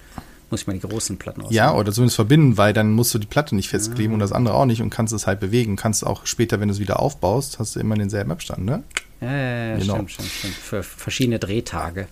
Muss 0.53 0.61
ich 0.61 0.67
mal 0.67 0.75
die 0.75 0.81
großen 0.81 1.17
Platten 1.17 1.41
ausbauen. 1.41 1.55
Ja, 1.55 1.73
oder 1.73 1.93
zumindest 1.93 2.17
verbinden, 2.17 2.59
weil 2.59 2.75
dann 2.75 2.93
musst 2.93 3.15
du 3.15 3.19
die 3.19 3.27
Platte 3.27 3.57
nicht 3.57 3.71
festkleben 3.71 4.11
ja. 4.11 4.15
und 4.17 4.19
das 4.19 4.33
andere 4.33 4.55
auch 4.55 4.67
nicht 4.67 4.83
und 4.83 4.91
kannst 4.91 5.15
es 5.15 5.27
halt 5.27 5.41
bewegen. 5.41 5.77
Kannst 5.77 6.05
auch 6.07 6.27
später, 6.27 6.61
wenn 6.61 6.69
du 6.69 6.75
es 6.75 6.79
wieder 6.79 7.01
aufbaust, 7.01 7.59
hast 7.59 7.75
du 7.75 7.81
immer 7.81 7.95
denselben 7.95 8.31
Abstand, 8.31 8.67
ne? 8.67 8.83
Ja, 9.23 9.33
ja, 9.33 9.69
ja 9.69 9.79
genau. 9.79 9.95
stimmt, 9.95 10.11
stimmt, 10.11 10.29
stimmt. 10.29 10.55
Für 10.55 10.83
verschiedene 10.83 11.39
Drehtage. 11.39 12.07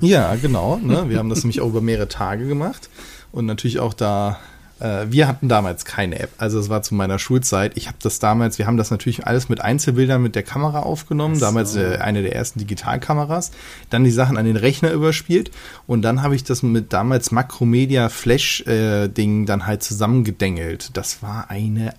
Ja, 0.00 0.34
genau. 0.34 0.78
Ne? 0.82 1.08
Wir 1.08 1.18
haben 1.18 1.28
das 1.28 1.44
nämlich 1.44 1.60
auch 1.60 1.68
über 1.68 1.80
mehrere 1.80 2.08
Tage 2.08 2.48
gemacht 2.48 2.90
und 3.30 3.46
natürlich 3.46 3.78
auch 3.78 3.94
da 3.94 4.40
äh, 4.84 5.10
wir 5.10 5.26
hatten 5.26 5.48
damals 5.48 5.84
keine 5.84 6.18
App. 6.18 6.30
Also 6.36 6.58
es 6.58 6.68
war 6.68 6.82
zu 6.82 6.94
meiner 6.94 7.18
Schulzeit. 7.18 7.72
Ich 7.76 7.86
habe 7.86 7.96
das 8.02 8.18
damals, 8.18 8.58
wir 8.58 8.66
haben 8.66 8.76
das 8.76 8.90
natürlich 8.90 9.26
alles 9.26 9.48
mit 9.48 9.60
Einzelbildern 9.60 10.22
mit 10.22 10.34
der 10.34 10.42
Kamera 10.42 10.80
aufgenommen. 10.80 11.36
So. 11.36 11.40
Damals 11.40 11.74
äh, 11.74 11.96
eine 12.00 12.22
der 12.22 12.34
ersten 12.34 12.58
Digitalkameras. 12.58 13.50
Dann 13.88 14.04
die 14.04 14.10
Sachen 14.10 14.36
an 14.36 14.44
den 14.44 14.56
Rechner 14.56 14.92
überspielt. 14.92 15.50
Und 15.86 16.02
dann 16.02 16.22
habe 16.22 16.36
ich 16.36 16.44
das 16.44 16.62
mit 16.62 16.92
damals 16.92 17.30
Makromedia 17.30 18.10
Flash-Ding 18.10 19.42
äh, 19.42 19.46
dann 19.46 19.66
halt 19.66 19.82
zusammengedengelt. 19.82 20.96
Das 20.96 21.22
war 21.22 21.50
eine 21.50 21.94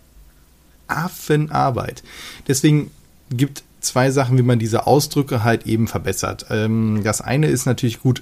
Affenarbeit. 0.88 2.04
Deswegen 2.48 2.92
gibt 3.32 3.64
zwei 3.80 4.12
Sachen, 4.12 4.38
wie 4.38 4.44
man 4.44 4.60
diese 4.60 4.86
Ausdrücke 4.86 5.44
halt 5.44 5.66
eben 5.66 5.88
verbessert. 5.88 6.46
Ähm, 6.52 7.02
das 7.04 7.22
eine 7.22 7.48
ist 7.48 7.66
natürlich 7.66 8.00
gut, 8.00 8.22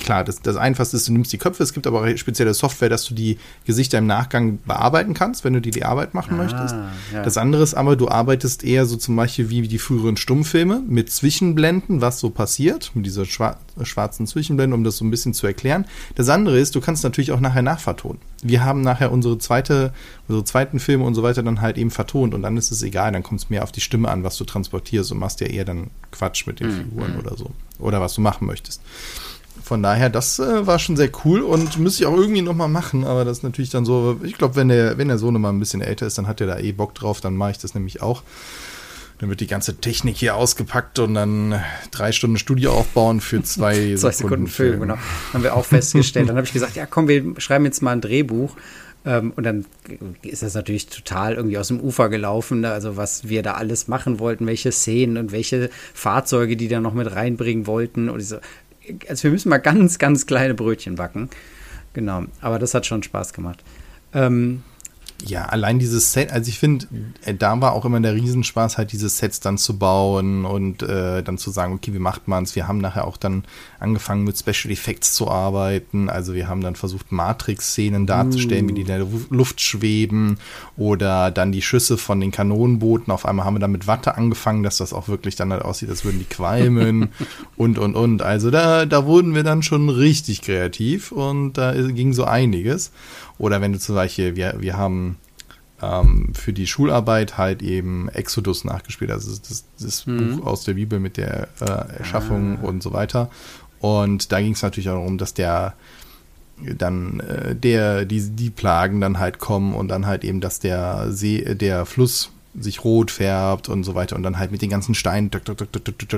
klar, 0.00 0.24
das, 0.24 0.42
das 0.42 0.56
Einfachste 0.56 0.96
ist, 0.96 1.06
du 1.08 1.12
nimmst 1.12 1.32
die 1.32 1.38
Köpfe, 1.38 1.62
es 1.62 1.72
gibt 1.72 1.86
aber 1.86 2.02
auch 2.02 2.16
spezielle 2.16 2.54
Software, 2.54 2.88
dass 2.88 3.04
du 3.04 3.14
die 3.14 3.38
Gesichter 3.64 3.98
im 3.98 4.06
Nachgang 4.06 4.58
bearbeiten 4.66 5.14
kannst, 5.14 5.44
wenn 5.44 5.52
du 5.52 5.60
dir 5.60 5.70
die 5.70 5.84
Arbeit 5.84 6.14
machen 6.14 6.34
ah, 6.34 6.42
möchtest. 6.42 6.74
Ja. 7.12 7.22
Das 7.22 7.36
andere 7.36 7.62
ist 7.62 7.74
aber, 7.74 7.96
du 7.96 8.08
arbeitest 8.08 8.64
eher 8.64 8.86
so 8.86 8.96
zum 8.96 9.16
Beispiel 9.16 9.50
wie 9.50 9.68
die 9.68 9.78
früheren 9.78 10.16
Stummfilme 10.16 10.82
mit 10.86 11.10
Zwischenblenden, 11.10 12.00
was 12.00 12.18
so 12.18 12.30
passiert, 12.30 12.90
mit 12.94 13.06
dieser 13.06 13.24
schwarzen 13.24 14.26
Zwischenblende, 14.26 14.74
um 14.74 14.84
das 14.84 14.96
so 14.96 15.04
ein 15.04 15.10
bisschen 15.10 15.34
zu 15.34 15.46
erklären. 15.46 15.84
Das 16.14 16.28
andere 16.28 16.58
ist, 16.58 16.74
du 16.74 16.80
kannst 16.80 17.04
natürlich 17.04 17.32
auch 17.32 17.40
nachher 17.40 17.62
nachvertonen. 17.62 18.18
Wir 18.42 18.64
haben 18.64 18.80
nachher 18.80 19.12
unsere 19.12 19.38
zweite, 19.38 19.92
unsere 20.26 20.44
zweiten 20.44 20.80
Filme 20.80 21.04
und 21.04 21.14
so 21.14 21.22
weiter 21.22 21.42
dann 21.42 21.60
halt 21.60 21.76
eben 21.76 21.90
vertont 21.90 22.34
und 22.34 22.42
dann 22.42 22.56
ist 22.56 22.70
es 22.70 22.82
egal, 22.82 23.12
dann 23.12 23.22
kommt 23.22 23.40
es 23.40 23.50
mehr 23.50 23.62
auf 23.62 23.72
die 23.72 23.82
Stimme 23.82 24.08
an, 24.08 24.24
was 24.24 24.36
du 24.36 24.44
transportierst 24.44 25.12
und 25.12 25.18
machst 25.18 25.40
ja 25.40 25.46
eher 25.46 25.64
dann 25.64 25.90
Quatsch 26.10 26.46
mit 26.46 26.60
den 26.60 26.68
mhm. 26.68 26.76
Figuren 26.76 27.18
oder 27.18 27.36
so. 27.36 27.50
Oder 27.78 28.00
was 28.00 28.14
du 28.14 28.20
machen 28.20 28.46
möchtest. 28.46 28.80
Von 29.70 29.84
daher, 29.84 30.10
das 30.10 30.40
äh, 30.40 30.66
war 30.66 30.80
schon 30.80 30.96
sehr 30.96 31.12
cool 31.24 31.42
und 31.42 31.78
müsste 31.78 32.02
ich 32.02 32.06
auch 32.08 32.16
irgendwie 32.16 32.42
nochmal 32.42 32.66
machen, 32.66 33.04
aber 33.04 33.24
das 33.24 33.38
ist 33.38 33.42
natürlich 33.44 33.70
dann 33.70 33.84
so, 33.84 34.18
ich 34.24 34.36
glaube, 34.36 34.56
wenn 34.56 34.66
der, 34.66 34.98
wenn 34.98 35.06
der 35.06 35.16
Sohn 35.16 35.40
mal 35.40 35.50
ein 35.50 35.60
bisschen 35.60 35.80
älter 35.80 36.08
ist, 36.08 36.18
dann 36.18 36.26
hat 36.26 36.40
er 36.40 36.48
da 36.48 36.58
eh 36.58 36.72
Bock 36.72 36.92
drauf, 36.92 37.20
dann 37.20 37.36
mache 37.36 37.52
ich 37.52 37.58
das 37.58 37.72
nämlich 37.72 38.02
auch. 38.02 38.24
Dann 39.18 39.28
wird 39.28 39.38
die 39.38 39.46
ganze 39.46 39.76
Technik 39.76 40.16
hier 40.16 40.34
ausgepackt 40.34 40.98
und 40.98 41.14
dann 41.14 41.62
drei 41.92 42.10
Stunden 42.10 42.36
Studio 42.36 42.72
aufbauen 42.72 43.20
für 43.20 43.42
zwei, 43.44 43.94
zwei 43.94 44.10
Sekunden, 44.10 44.10
Sekunden 44.10 44.46
Film. 44.48 44.68
Film. 44.70 44.80
Genau. 44.80 44.98
Haben 45.32 45.44
wir 45.44 45.54
auch 45.54 45.64
festgestellt. 45.64 46.28
dann 46.28 46.36
habe 46.36 46.48
ich 46.48 46.52
gesagt, 46.52 46.74
ja 46.74 46.86
komm, 46.86 47.06
wir 47.06 47.40
schreiben 47.40 47.64
jetzt 47.64 47.80
mal 47.80 47.92
ein 47.92 48.00
Drehbuch. 48.00 48.56
Ähm, 49.06 49.32
und 49.36 49.44
dann 49.44 49.66
ist 50.22 50.42
das 50.42 50.54
natürlich 50.54 50.88
total 50.88 51.34
irgendwie 51.34 51.58
aus 51.58 51.68
dem 51.68 51.78
Ufer 51.78 52.08
gelaufen, 52.08 52.62
ne? 52.62 52.72
also 52.72 52.96
was 52.96 53.28
wir 53.28 53.44
da 53.44 53.54
alles 53.54 53.86
machen 53.86 54.18
wollten, 54.18 54.48
welche 54.48 54.72
Szenen 54.72 55.16
und 55.16 55.30
welche 55.30 55.70
Fahrzeuge 55.94 56.56
die 56.56 56.66
da 56.66 56.80
noch 56.80 56.92
mit 56.92 57.14
reinbringen 57.14 57.68
wollten. 57.68 58.10
Und 58.10 58.18
ich 58.18 58.26
so, 58.26 58.38
also 59.08 59.24
wir 59.24 59.30
müssen 59.30 59.48
mal 59.48 59.58
ganz, 59.58 59.98
ganz 59.98 60.26
kleine 60.26 60.54
Brötchen 60.54 60.96
backen. 60.96 61.30
Genau, 61.92 62.24
aber 62.40 62.58
das 62.58 62.74
hat 62.74 62.86
schon 62.86 63.02
Spaß 63.02 63.32
gemacht. 63.32 63.62
Ähm, 64.14 64.62
ja, 65.26 65.46
allein 65.46 65.78
dieses 65.78 66.12
Set, 66.12 66.30
also 66.32 66.48
ich 66.48 66.58
finde, 66.58 66.86
äh, 67.24 67.34
da 67.34 67.60
war 67.60 67.72
auch 67.72 67.84
immer 67.84 68.00
der 68.00 68.14
Riesenspaß, 68.14 68.78
halt 68.78 68.92
diese 68.92 69.08
Sets 69.08 69.40
dann 69.40 69.58
zu 69.58 69.78
bauen 69.78 70.44
und 70.44 70.82
äh, 70.82 71.22
dann 71.22 71.38
zu 71.38 71.50
sagen, 71.50 71.74
okay, 71.74 71.92
wie 71.92 71.98
macht 71.98 72.28
man 72.28 72.44
es? 72.44 72.56
Wir 72.56 72.68
haben 72.68 72.78
nachher 72.78 73.06
auch 73.06 73.16
dann 73.16 73.44
angefangen 73.78 74.24
mit 74.24 74.38
Special 74.38 74.72
Effects 74.72 75.14
zu 75.14 75.28
arbeiten. 75.28 76.08
Also 76.08 76.34
wir 76.34 76.48
haben 76.48 76.60
dann 76.60 76.76
versucht, 76.76 77.12
Matrix-Szenen 77.12 78.06
darzustellen, 78.06 78.66
uh. 78.66 78.68
wie 78.68 78.74
die 78.74 78.80
in 78.82 78.86
der 78.86 79.06
Luft 79.30 79.60
schweben 79.60 80.38
oder 80.76 81.30
dann 81.30 81.52
die 81.52 81.62
Schüsse 81.62 81.98
von 81.98 82.20
den 82.20 82.30
Kanonenbooten. 82.30 83.12
Auf 83.12 83.26
einmal 83.26 83.44
haben 83.44 83.54
wir 83.54 83.60
dann 83.60 83.72
mit 83.72 83.86
Watte 83.86 84.16
angefangen, 84.16 84.62
dass 84.62 84.78
das 84.78 84.92
auch 84.92 85.08
wirklich 85.08 85.36
dann 85.36 85.52
halt 85.52 85.62
aussieht, 85.62 85.90
als 85.90 86.04
würden 86.04 86.18
die 86.18 86.24
qualmen 86.24 87.10
und, 87.56 87.78
und, 87.78 87.94
und. 87.94 88.22
Also 88.22 88.50
da, 88.50 88.86
da 88.86 89.04
wurden 89.04 89.34
wir 89.34 89.42
dann 89.42 89.62
schon 89.62 89.88
richtig 89.88 90.42
kreativ 90.42 91.12
und 91.12 91.54
da 91.54 91.72
ging 91.72 92.12
so 92.12 92.24
einiges. 92.24 92.92
Oder 93.40 93.62
wenn 93.62 93.72
du 93.72 93.78
zum 93.78 93.94
Beispiel, 93.94 94.36
wir, 94.36 94.56
wir 94.58 94.76
haben 94.76 95.16
ähm, 95.80 96.34
für 96.34 96.52
die 96.52 96.66
Schularbeit 96.66 97.38
halt 97.38 97.62
eben 97.62 98.10
Exodus 98.10 98.64
nachgespielt, 98.64 99.10
also 99.10 99.30
das, 99.30 99.64
das 99.80 100.06
mhm. 100.06 100.36
Buch 100.36 100.46
aus 100.46 100.64
der 100.64 100.74
Bibel 100.74 101.00
mit 101.00 101.16
der 101.16 101.48
äh, 101.60 101.98
Erschaffung 101.98 102.58
ah. 102.62 102.66
und 102.66 102.82
so 102.82 102.92
weiter. 102.92 103.30
Und 103.80 104.30
da 104.30 104.42
ging 104.42 104.52
es 104.52 104.60
natürlich 104.60 104.90
auch 104.90 104.96
darum, 104.96 105.16
dass 105.16 105.32
der 105.32 105.72
dann 106.76 107.20
äh, 107.20 107.56
der 107.56 108.04
die 108.04 108.20
die 108.20 108.50
Plagen 108.50 109.00
dann 109.00 109.18
halt 109.18 109.38
kommen 109.38 109.72
und 109.72 109.88
dann 109.88 110.04
halt 110.04 110.22
eben, 110.22 110.42
dass 110.42 110.60
der 110.60 111.10
See 111.10 111.54
der 111.54 111.86
Fluss 111.86 112.30
sich 112.58 112.84
rot 112.84 113.10
färbt 113.10 113.70
und 113.70 113.84
so 113.84 113.94
weiter 113.94 114.16
und 114.16 114.22
dann 114.22 114.38
halt 114.38 114.52
mit 114.52 114.60
den 114.60 114.68
ganzen 114.68 114.94
Steinen 114.94 115.30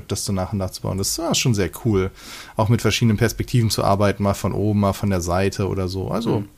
das 0.09 0.25
so 0.25 0.33
nach 0.33 0.53
und 0.53 0.59
nach 0.59 0.71
zu 0.71 0.83
bauen. 0.83 0.99
Das 0.99 1.17
war 1.21 1.37
schon 1.37 1.55
sehr 1.55 1.71
cool. 1.85 2.11
Auch 2.57 2.69
mit 2.69 2.83
verschiedenen 2.83 3.19
Perspektiven 3.19 3.71
zu 3.71 3.85
arbeiten, 3.85 4.25
mal 4.25 4.35
von 4.35 4.53
oben, 4.53 4.81
mal 4.81 4.93
von 4.95 5.11
der 5.11 5.21
Seite 5.21 5.69
oder 5.69 5.87
so. 5.87 6.09
Also 6.09 6.41
mhm 6.41 6.49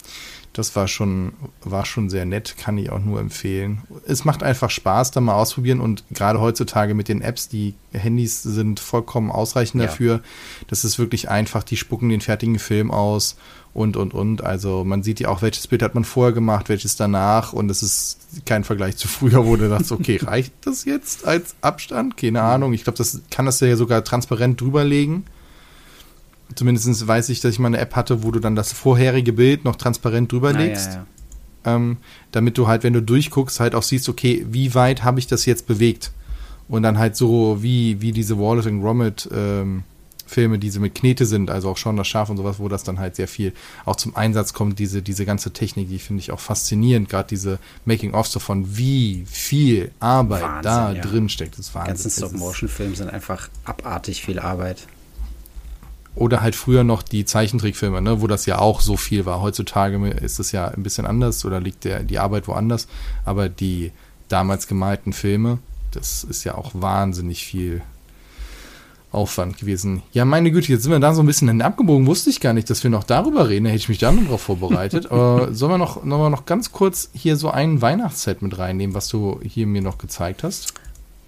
Das 0.55 0.77
war 0.77 0.87
schon, 0.87 1.33
war 1.63 1.85
schon 1.85 2.09
sehr 2.09 2.25
nett, 2.25 2.57
kann 2.57 2.79
ich 2.79 2.91
auch 2.91 3.01
nur 3.01 3.19
empfehlen. 3.21 3.83
Es 4.07 4.25
macht 4.25 4.45
einfach 4.45 4.71
Spaß, 4.71 5.11
da 5.11 5.21
mal 5.21 5.35
ausprobieren 5.35 5.81
und 5.81 6.05
gerade 6.11 6.41
heutzutage 6.41 6.95
mit 6.95 7.09
den 7.09 7.23
Apps, 7.23 7.49
die 7.49 7.75
Handys 7.93 8.43
sind 8.43 8.79
vollkommen 8.79 9.33
ausreichend 9.33 9.83
ja. 9.83 9.89
dafür. 9.89 10.21
Das 10.69 10.85
ist 10.85 10.99
wirklich 10.99 11.29
einfach, 11.29 11.65
die 11.65 11.77
spucken 11.77 12.09
den 12.09 12.21
fertigen 12.21 12.61
Film 12.61 12.93
aus 12.93 13.37
und, 13.75 13.97
und, 13.97 14.15
und. 14.15 14.45
Also 14.45 14.85
man 14.85 15.03
sieht 15.03 15.19
ja 15.19 15.29
auch, 15.29 15.43
welches 15.43 15.67
Bild 15.67 15.83
hat 15.83 15.97
man 15.97 16.05
vorher 16.05 16.33
gemacht, 16.33 16.69
welches 16.69 16.95
danach 16.95 17.53
und 17.53 17.69
es 17.69 17.83
ist 17.83 18.19
kein 18.47 18.63
Vergleich 18.63 18.97
zu 18.97 19.09
früher, 19.09 19.45
wo 19.45 19.57
du 19.57 19.69
dachtest, 19.69 19.91
okay, 19.91 20.17
reicht 20.23 20.53
das 20.63 20.85
jetzt 20.85 21.27
als 21.27 21.57
Abstand? 21.63 22.17
Keine 22.17 22.43
Ahnung. 22.43 22.73
Ich 22.73 22.85
glaube, 22.85 22.97
das 22.97 23.23
kann 23.31 23.45
das 23.45 23.59
ja 23.59 23.77
sogar 23.77 24.05
transparent 24.05 24.61
drüberlegen 24.61 25.25
Zumindest 26.55 27.07
weiß 27.07 27.29
ich, 27.29 27.41
dass 27.41 27.53
ich 27.53 27.59
mal 27.59 27.69
eine 27.69 27.79
App 27.79 27.97
hatte, 27.97 28.23
wo 28.23 28.31
du 28.31 28.41
dann 28.41 28.57
das 28.57 28.73
vorherige 28.73 29.33
Bild 29.33 29.65
noch 29.65 29.77
transparent 29.77 30.31
drüber 30.33 30.53
legst. 30.53 30.87
Ja, 30.87 30.93
ja, 30.93 30.99
ja. 31.67 31.77
Ähm, 31.77 31.97
damit 32.33 32.59
du 32.59 32.67
halt, 32.67 32.83
wenn 32.83 32.93
du 32.93 33.01
durchguckst, 33.01 33.59
halt 33.61 33.75
auch 33.75 33.83
siehst, 33.83 34.09
okay, 34.09 34.45
wie 34.51 34.75
weit 34.75 35.03
habe 35.03 35.19
ich 35.19 35.27
das 35.27 35.47
jetzt 35.47 35.67
bewegt? 35.67 36.13
Und 36.69 36.83
dann 36.83 36.99
halt 36.99 37.17
so 37.17 37.63
wie, 37.63 38.01
wie 38.01 38.13
diese 38.13 38.39
Wallace 38.39 38.67
and 38.67 38.83
Gromit 38.83 39.29
ähm, 39.33 39.85
Filme, 40.27 40.59
die 40.59 40.71
so 40.71 40.81
mit 40.81 40.95
Knete 40.95 41.27
sind, 41.27 41.51
also 41.51 41.71
auch 41.71 41.77
schon 41.77 41.97
das 41.97 42.09
Schaf 42.09 42.31
und 42.31 42.37
sowas, 42.37 42.59
wo 42.59 42.69
das 42.69 42.83
dann 42.83 42.99
halt 42.99 43.17
sehr 43.17 43.29
viel 43.29 43.53
auch 43.85 43.97
zum 43.97 44.17
Einsatz 44.17 44.53
kommt, 44.53 44.79
diese, 44.79 45.03
diese 45.03 45.25
ganze 45.25 45.53
Technik, 45.53 45.89
die 45.89 45.99
finde 45.99 46.21
ich 46.21 46.33
auch 46.33 46.41
faszinierend, 46.41 47.09
gerade 47.09 47.29
diese 47.29 47.59
Making-ofs 47.85 48.33
davon, 48.33 48.77
wie 48.77 49.25
viel 49.27 49.91
Arbeit 50.01 50.43
Wahnsinn, 50.43 50.63
da 50.63 50.93
ja. 50.93 51.03
drin 51.03 51.29
steckt. 51.29 51.59
Das 51.59 51.67
ist 51.67 51.75
Wahnsinn. 51.75 51.95
Die 51.95 52.03
ganzen 52.03 52.11
Stop-Motion-Filme 52.11 52.97
sind 52.97 53.11
einfach 53.11 53.49
abartig 53.65 54.25
viel 54.25 54.39
Arbeit. 54.39 54.87
Oder 56.17 56.43
halt 56.43 56.55
früher 56.55 56.85
noch 56.85 57.03
die 57.03 57.25
Zeichentrickfilme, 57.25 58.01
ne, 58.01 58.21
wo 58.21 58.27
das 58.27 58.47
ja 58.47 58.59
auch 58.59 58.81
so 58.81 58.97
viel 58.97 59.27
war. 59.27 59.41
Heutzutage 59.41 60.09
ist 60.09 60.39
es 60.39 60.53
ja 60.53 60.69
ein 60.69 60.83
bisschen 60.83 61.07
anders 61.07 61.45
oder 61.45 61.61
liegt 61.61 61.85
der, 61.85 62.05
die 62.05 62.19
Arbeit 62.19 62.47
woanders. 62.47 62.87
Aber 63.25 63.49
die 63.49 63.91
damals 64.29 64.69
gemalten 64.69 65.13
Filme, 65.13 65.59
das 65.91 66.25
ist 66.25 66.45
ja 66.45 66.55
auch 66.55 66.71
wahnsinnig 66.75 67.45
viel 67.45 67.83
Aufwand 69.15 69.59
gewesen. 69.59 70.03
Ja, 70.13 70.25
meine 70.25 70.51
Güte, 70.51 70.73
jetzt 70.73 70.83
sind 70.83 70.93
wir 70.93 70.99
da 70.99 71.15
so 71.15 71.23
ein 71.23 71.27
bisschen 71.27 71.63
abgebogen. 71.63 72.07
Wusste 72.07 72.31
ich 72.31 72.41
gar 72.41 72.53
nicht, 72.53 72.69
dass 72.69 72.83
wir 72.83 72.91
noch 72.91 73.05
darüber 73.05 73.49
reden. 73.49 73.65
Da 73.65 73.71
hätte 73.71 73.79
ich 73.79 73.89
mich 73.89 73.99
da 73.99 74.13
noch 74.13 74.27
drauf 74.27 74.43
vorbereitet. 74.43 75.07
Aber 75.11 75.55
sollen 75.55 75.73
wir 75.73 75.79
noch, 75.79 76.05
noch, 76.05 76.29
noch 76.29 76.47
ganz 76.47 76.73
kurz 76.73 77.11
hier 77.13 77.37
so 77.37 77.51
ein 77.51 77.81
Weihnachtsset 77.81 78.43
mit 78.43 78.59
reinnehmen, 78.59 78.95
was 78.95 79.09
du 79.09 79.41
hier 79.43 79.67
mir 79.67 79.83
noch 79.83 79.99
gezeigt 79.99 80.43
hast? 80.43 80.75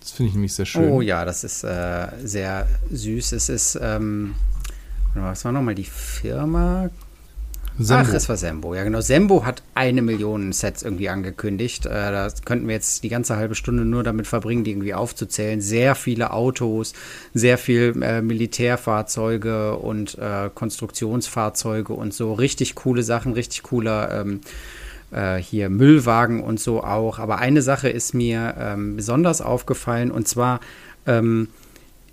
Das 0.00 0.10
finde 0.10 0.28
ich 0.28 0.34
nämlich 0.34 0.54
sehr 0.54 0.66
schön. 0.66 0.90
Oh 0.90 1.00
ja, 1.00 1.24
das 1.24 1.44
ist 1.44 1.64
äh, 1.64 2.08
sehr 2.22 2.66
süß. 2.90 3.32
Es 3.32 3.48
ist 3.48 3.78
ähm, 3.80 4.34
was 5.22 5.44
war 5.44 5.52
nochmal 5.52 5.74
die 5.74 5.84
Firma? 5.84 6.90
Sembo. 7.78 8.08
Ach, 8.08 8.14
es 8.14 8.28
war 8.30 8.36
Sembo. 8.38 8.74
Ja, 8.74 8.84
genau. 8.84 9.02
Sembo 9.02 9.44
hat 9.44 9.62
eine 9.74 10.00
Million 10.00 10.52
Sets 10.52 10.82
irgendwie 10.82 11.10
angekündigt. 11.10 11.84
Äh, 11.84 11.90
da 11.90 12.28
könnten 12.44 12.68
wir 12.68 12.74
jetzt 12.74 13.04
die 13.04 13.10
ganze 13.10 13.36
halbe 13.36 13.54
Stunde 13.54 13.84
nur 13.84 14.02
damit 14.02 14.26
verbringen, 14.26 14.64
die 14.64 14.70
irgendwie 14.70 14.94
aufzuzählen. 14.94 15.60
Sehr 15.60 15.94
viele 15.94 16.32
Autos, 16.32 16.94
sehr 17.34 17.58
viel 17.58 17.94
äh, 18.02 18.22
Militärfahrzeuge 18.22 19.76
und 19.76 20.16
äh, 20.16 20.48
Konstruktionsfahrzeuge 20.54 21.92
und 21.92 22.14
so. 22.14 22.32
Richtig 22.32 22.76
coole 22.76 23.02
Sachen, 23.02 23.34
richtig 23.34 23.62
cooler 23.62 24.22
ähm, 24.22 24.40
äh, 25.10 25.36
hier 25.36 25.68
Müllwagen 25.68 26.42
und 26.42 26.58
so 26.58 26.82
auch. 26.82 27.18
Aber 27.18 27.38
eine 27.38 27.60
Sache 27.60 27.90
ist 27.90 28.14
mir 28.14 28.54
ähm, 28.58 28.96
besonders 28.96 29.42
aufgefallen 29.42 30.10
und 30.10 30.26
zwar 30.26 30.60
ähm, 31.06 31.48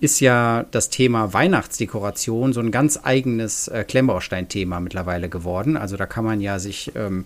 ist 0.03 0.19
ja 0.19 0.65
das 0.71 0.89
Thema 0.89 1.31
Weihnachtsdekoration 1.31 2.51
so 2.51 2.59
ein 2.59 2.71
ganz 2.71 2.99
eigenes 3.03 3.69
äh, 3.69 3.85
Klemmbaustein-Thema 3.87 4.81
mittlerweile 4.81 5.29
geworden. 5.29 5.77
Also 5.77 5.95
da 5.95 6.05
kann 6.05 6.25
man 6.25 6.41
ja 6.41 6.59
sich 6.59 6.91
ähm, 6.95 7.23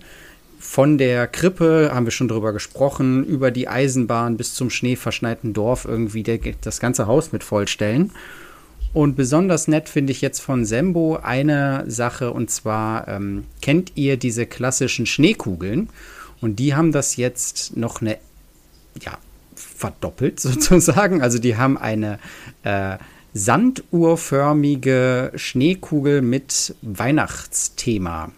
von 0.60 0.96
der 0.96 1.26
Krippe, 1.26 1.90
haben 1.92 2.06
wir 2.06 2.12
schon 2.12 2.28
drüber 2.28 2.52
gesprochen, 2.52 3.24
über 3.24 3.50
die 3.50 3.66
Eisenbahn 3.66 4.36
bis 4.36 4.54
zum 4.54 4.70
schneeverschneiten 4.70 5.54
Dorf 5.54 5.86
irgendwie 5.86 6.22
der, 6.22 6.38
das 6.60 6.78
ganze 6.78 7.08
Haus 7.08 7.32
mit 7.32 7.42
vollstellen. 7.42 8.12
Und 8.92 9.16
besonders 9.16 9.66
nett 9.66 9.88
finde 9.88 10.12
ich 10.12 10.20
jetzt 10.20 10.38
von 10.38 10.64
Sembo 10.64 11.16
eine 11.16 11.84
Sache 11.88 12.30
und 12.30 12.48
zwar 12.48 13.08
ähm, 13.08 13.44
kennt 13.60 13.92
ihr 13.96 14.16
diese 14.16 14.46
klassischen 14.46 15.04
Schneekugeln 15.04 15.88
und 16.40 16.60
die 16.60 16.76
haben 16.76 16.92
das 16.92 17.16
jetzt 17.16 17.76
noch 17.76 18.00
eine 18.00 18.18
ja, 19.02 19.18
verdoppelt 19.58 20.40
sozusagen. 20.40 21.22
Also 21.22 21.38
die 21.38 21.56
haben 21.56 21.76
eine 21.78 22.18
äh, 22.62 22.96
sanduhrförmige 23.34 25.32
Schneekugel 25.34 26.22
mit 26.22 26.74
Weihnachtsthema 26.82 28.32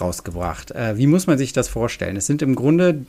rausgebracht. 0.00 0.70
Äh, 0.72 0.96
wie 0.96 1.06
muss 1.06 1.26
man 1.26 1.38
sich 1.38 1.52
das 1.52 1.68
vorstellen? 1.68 2.16
Es 2.16 2.26
sind 2.26 2.42
im 2.42 2.54
Grunde 2.54 3.04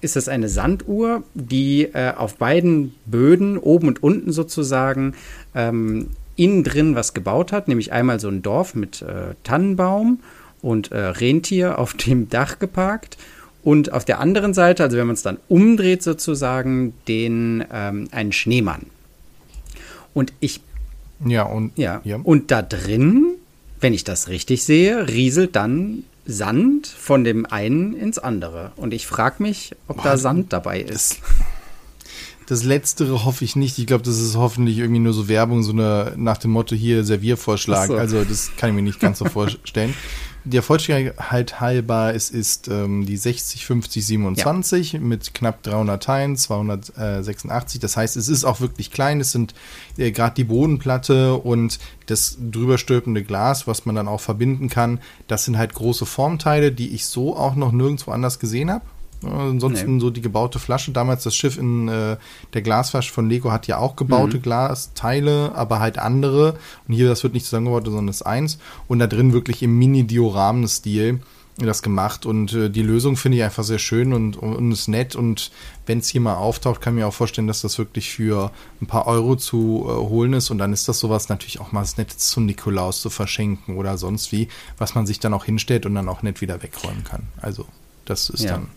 ist 0.00 0.16
es 0.16 0.28
eine 0.28 0.48
Sanduhr, 0.48 1.24
die 1.34 1.84
äh, 1.92 2.12
auf 2.14 2.36
beiden 2.36 2.94
Böden, 3.06 3.58
oben 3.58 3.88
und 3.88 4.02
unten 4.02 4.32
sozusagen, 4.32 5.14
ähm, 5.54 6.10
innen 6.36 6.62
drin 6.62 6.94
was 6.94 7.14
gebaut 7.14 7.50
hat, 7.50 7.66
nämlich 7.66 7.92
einmal 7.92 8.20
so 8.20 8.28
ein 8.28 8.42
Dorf 8.42 8.76
mit 8.76 9.02
äh, 9.02 9.34
Tannenbaum 9.42 10.20
und 10.62 10.92
äh, 10.92 10.98
Rentier 10.98 11.78
auf 11.78 11.94
dem 11.94 12.28
Dach 12.28 12.60
geparkt 12.60 13.18
und 13.62 13.92
auf 13.92 14.04
der 14.04 14.20
anderen 14.20 14.54
Seite, 14.54 14.84
also 14.84 14.96
wenn 14.96 15.06
man 15.06 15.14
es 15.14 15.22
dann 15.22 15.38
umdreht 15.48 16.02
sozusagen, 16.02 16.94
den 17.06 17.64
ähm, 17.72 18.08
einen 18.12 18.32
Schneemann. 18.32 18.86
Und 20.14 20.32
ich 20.40 20.60
ja 21.24 21.42
und 21.42 21.76
ja, 21.76 22.00
ja 22.04 22.20
und 22.22 22.50
da 22.50 22.62
drin, 22.62 23.34
wenn 23.80 23.92
ich 23.92 24.04
das 24.04 24.28
richtig 24.28 24.64
sehe, 24.64 25.08
rieselt 25.08 25.56
dann 25.56 26.04
Sand 26.26 26.86
von 26.86 27.24
dem 27.24 27.46
einen 27.46 27.94
ins 27.94 28.18
andere. 28.18 28.72
Und 28.76 28.92
ich 28.92 29.06
frage 29.06 29.42
mich, 29.42 29.74
ob 29.88 29.96
Boah, 29.96 30.04
da 30.04 30.16
Sand 30.18 30.52
dabei 30.52 30.80
ist. 30.80 31.18
Das 32.46 32.64
Letztere 32.64 33.24
hoffe 33.24 33.44
ich 33.44 33.56
nicht. 33.56 33.78
Ich 33.78 33.86
glaube, 33.86 34.04
das 34.04 34.18
ist 34.18 34.36
hoffentlich 34.36 34.78
irgendwie 34.78 35.00
nur 35.00 35.12
so 35.12 35.28
Werbung, 35.28 35.62
so 35.62 35.72
eine 35.72 36.12
nach 36.16 36.38
dem 36.38 36.50
Motto 36.50 36.74
hier 36.74 37.04
Serviervorschlag. 37.04 37.88
So. 37.88 37.96
Also 37.96 38.24
das 38.24 38.52
kann 38.56 38.70
ich 38.70 38.76
mir 38.76 38.82
nicht 38.82 39.00
ganz 39.00 39.18
so 39.18 39.24
vorstellen 39.24 39.94
der 40.48 40.62
Vollständigkeit 40.62 41.60
halber, 41.60 42.14
es 42.14 42.30
ist 42.30 42.68
ähm, 42.68 43.06
die 43.06 43.16
60, 43.16 43.66
50, 43.66 44.06
27 44.06 44.92
ja. 44.92 45.00
mit 45.00 45.34
knapp 45.34 45.62
300 45.62 46.02
Teilen, 46.02 46.36
286. 46.36 47.80
Das 47.80 47.96
heißt, 47.96 48.16
es 48.16 48.28
ist 48.28 48.44
auch 48.44 48.60
wirklich 48.60 48.90
klein. 48.90 49.20
Es 49.20 49.32
sind 49.32 49.54
äh, 49.96 50.10
gerade 50.10 50.34
die 50.34 50.44
Bodenplatte 50.44 51.34
und 51.34 51.78
das 52.06 52.38
drüberstülpende 52.40 53.22
Glas, 53.22 53.66
was 53.66 53.86
man 53.86 53.94
dann 53.94 54.08
auch 54.08 54.20
verbinden 54.20 54.68
kann. 54.68 55.00
Das 55.26 55.44
sind 55.44 55.58
halt 55.58 55.74
große 55.74 56.06
Formteile, 56.06 56.72
die 56.72 56.94
ich 56.94 57.06
so 57.06 57.36
auch 57.36 57.54
noch 57.54 57.72
nirgendwo 57.72 58.10
anders 58.10 58.38
gesehen 58.38 58.70
habe. 58.70 58.84
Ansonsten 59.22 59.94
nee. 59.94 60.00
so 60.00 60.10
die 60.10 60.20
gebaute 60.20 60.58
Flasche. 60.58 60.92
Damals 60.92 61.24
das 61.24 61.34
Schiff 61.34 61.58
in 61.58 61.88
äh, 61.88 62.16
der 62.52 62.62
Glasflasche 62.62 63.12
von 63.12 63.28
Lego 63.28 63.50
hat 63.50 63.66
ja 63.66 63.78
auch 63.78 63.96
gebaute 63.96 64.36
mhm. 64.36 64.42
Glasteile, 64.42 65.52
aber 65.54 65.80
halt 65.80 65.98
andere. 65.98 66.54
Und 66.86 66.94
hier, 66.94 67.08
das 67.08 67.22
wird 67.22 67.34
nicht 67.34 67.44
zusammengebaut, 67.44 67.86
sondern 67.86 68.06
das 68.06 68.16
ist 68.16 68.26
eins. 68.26 68.58
Und 68.86 69.00
da 69.00 69.06
drin 69.06 69.32
wirklich 69.32 69.62
im 69.62 69.76
Mini-Dioramen-Stil 69.78 71.20
das 71.66 71.82
gemacht. 71.82 72.26
Und 72.26 72.52
äh, 72.52 72.70
die 72.70 72.82
Lösung 72.82 73.16
finde 73.16 73.38
ich 73.38 73.44
einfach 73.44 73.64
sehr 73.64 73.78
schön 73.78 74.12
und, 74.12 74.36
und 74.36 74.70
ist 74.70 74.88
nett. 74.88 75.16
Und 75.16 75.50
wenn 75.86 75.98
es 75.98 76.08
hier 76.08 76.20
mal 76.20 76.36
auftaucht, 76.36 76.80
kann 76.80 76.94
ich 76.94 77.00
mir 77.00 77.06
auch 77.06 77.14
vorstellen, 77.14 77.48
dass 77.48 77.62
das 77.62 77.78
wirklich 77.78 78.10
für 78.10 78.52
ein 78.80 78.86
paar 78.86 79.06
Euro 79.06 79.36
zu 79.36 79.84
äh, 79.84 79.90
holen 79.90 80.34
ist. 80.34 80.50
Und 80.50 80.58
dann 80.58 80.72
ist 80.72 80.88
das 80.88 81.00
sowas 81.00 81.28
natürlich 81.28 81.60
auch 81.60 81.72
mal 81.72 81.80
das 81.80 81.96
Nettes 81.96 82.18
zum 82.18 82.46
Nikolaus 82.46 83.00
zu 83.00 83.10
verschenken 83.10 83.76
oder 83.76 83.98
sonst 83.98 84.30
wie, 84.30 84.48
was 84.78 84.94
man 84.94 85.06
sich 85.06 85.18
dann 85.18 85.34
auch 85.34 85.44
hinstellt 85.44 85.86
und 85.86 85.94
dann 85.94 86.08
auch 86.08 86.22
nett 86.22 86.40
wieder 86.40 86.62
wegräumen 86.62 87.04
kann. 87.04 87.24
Also, 87.40 87.66
das 88.04 88.30
ist 88.30 88.44
ja. 88.44 88.52
dann 88.52 88.68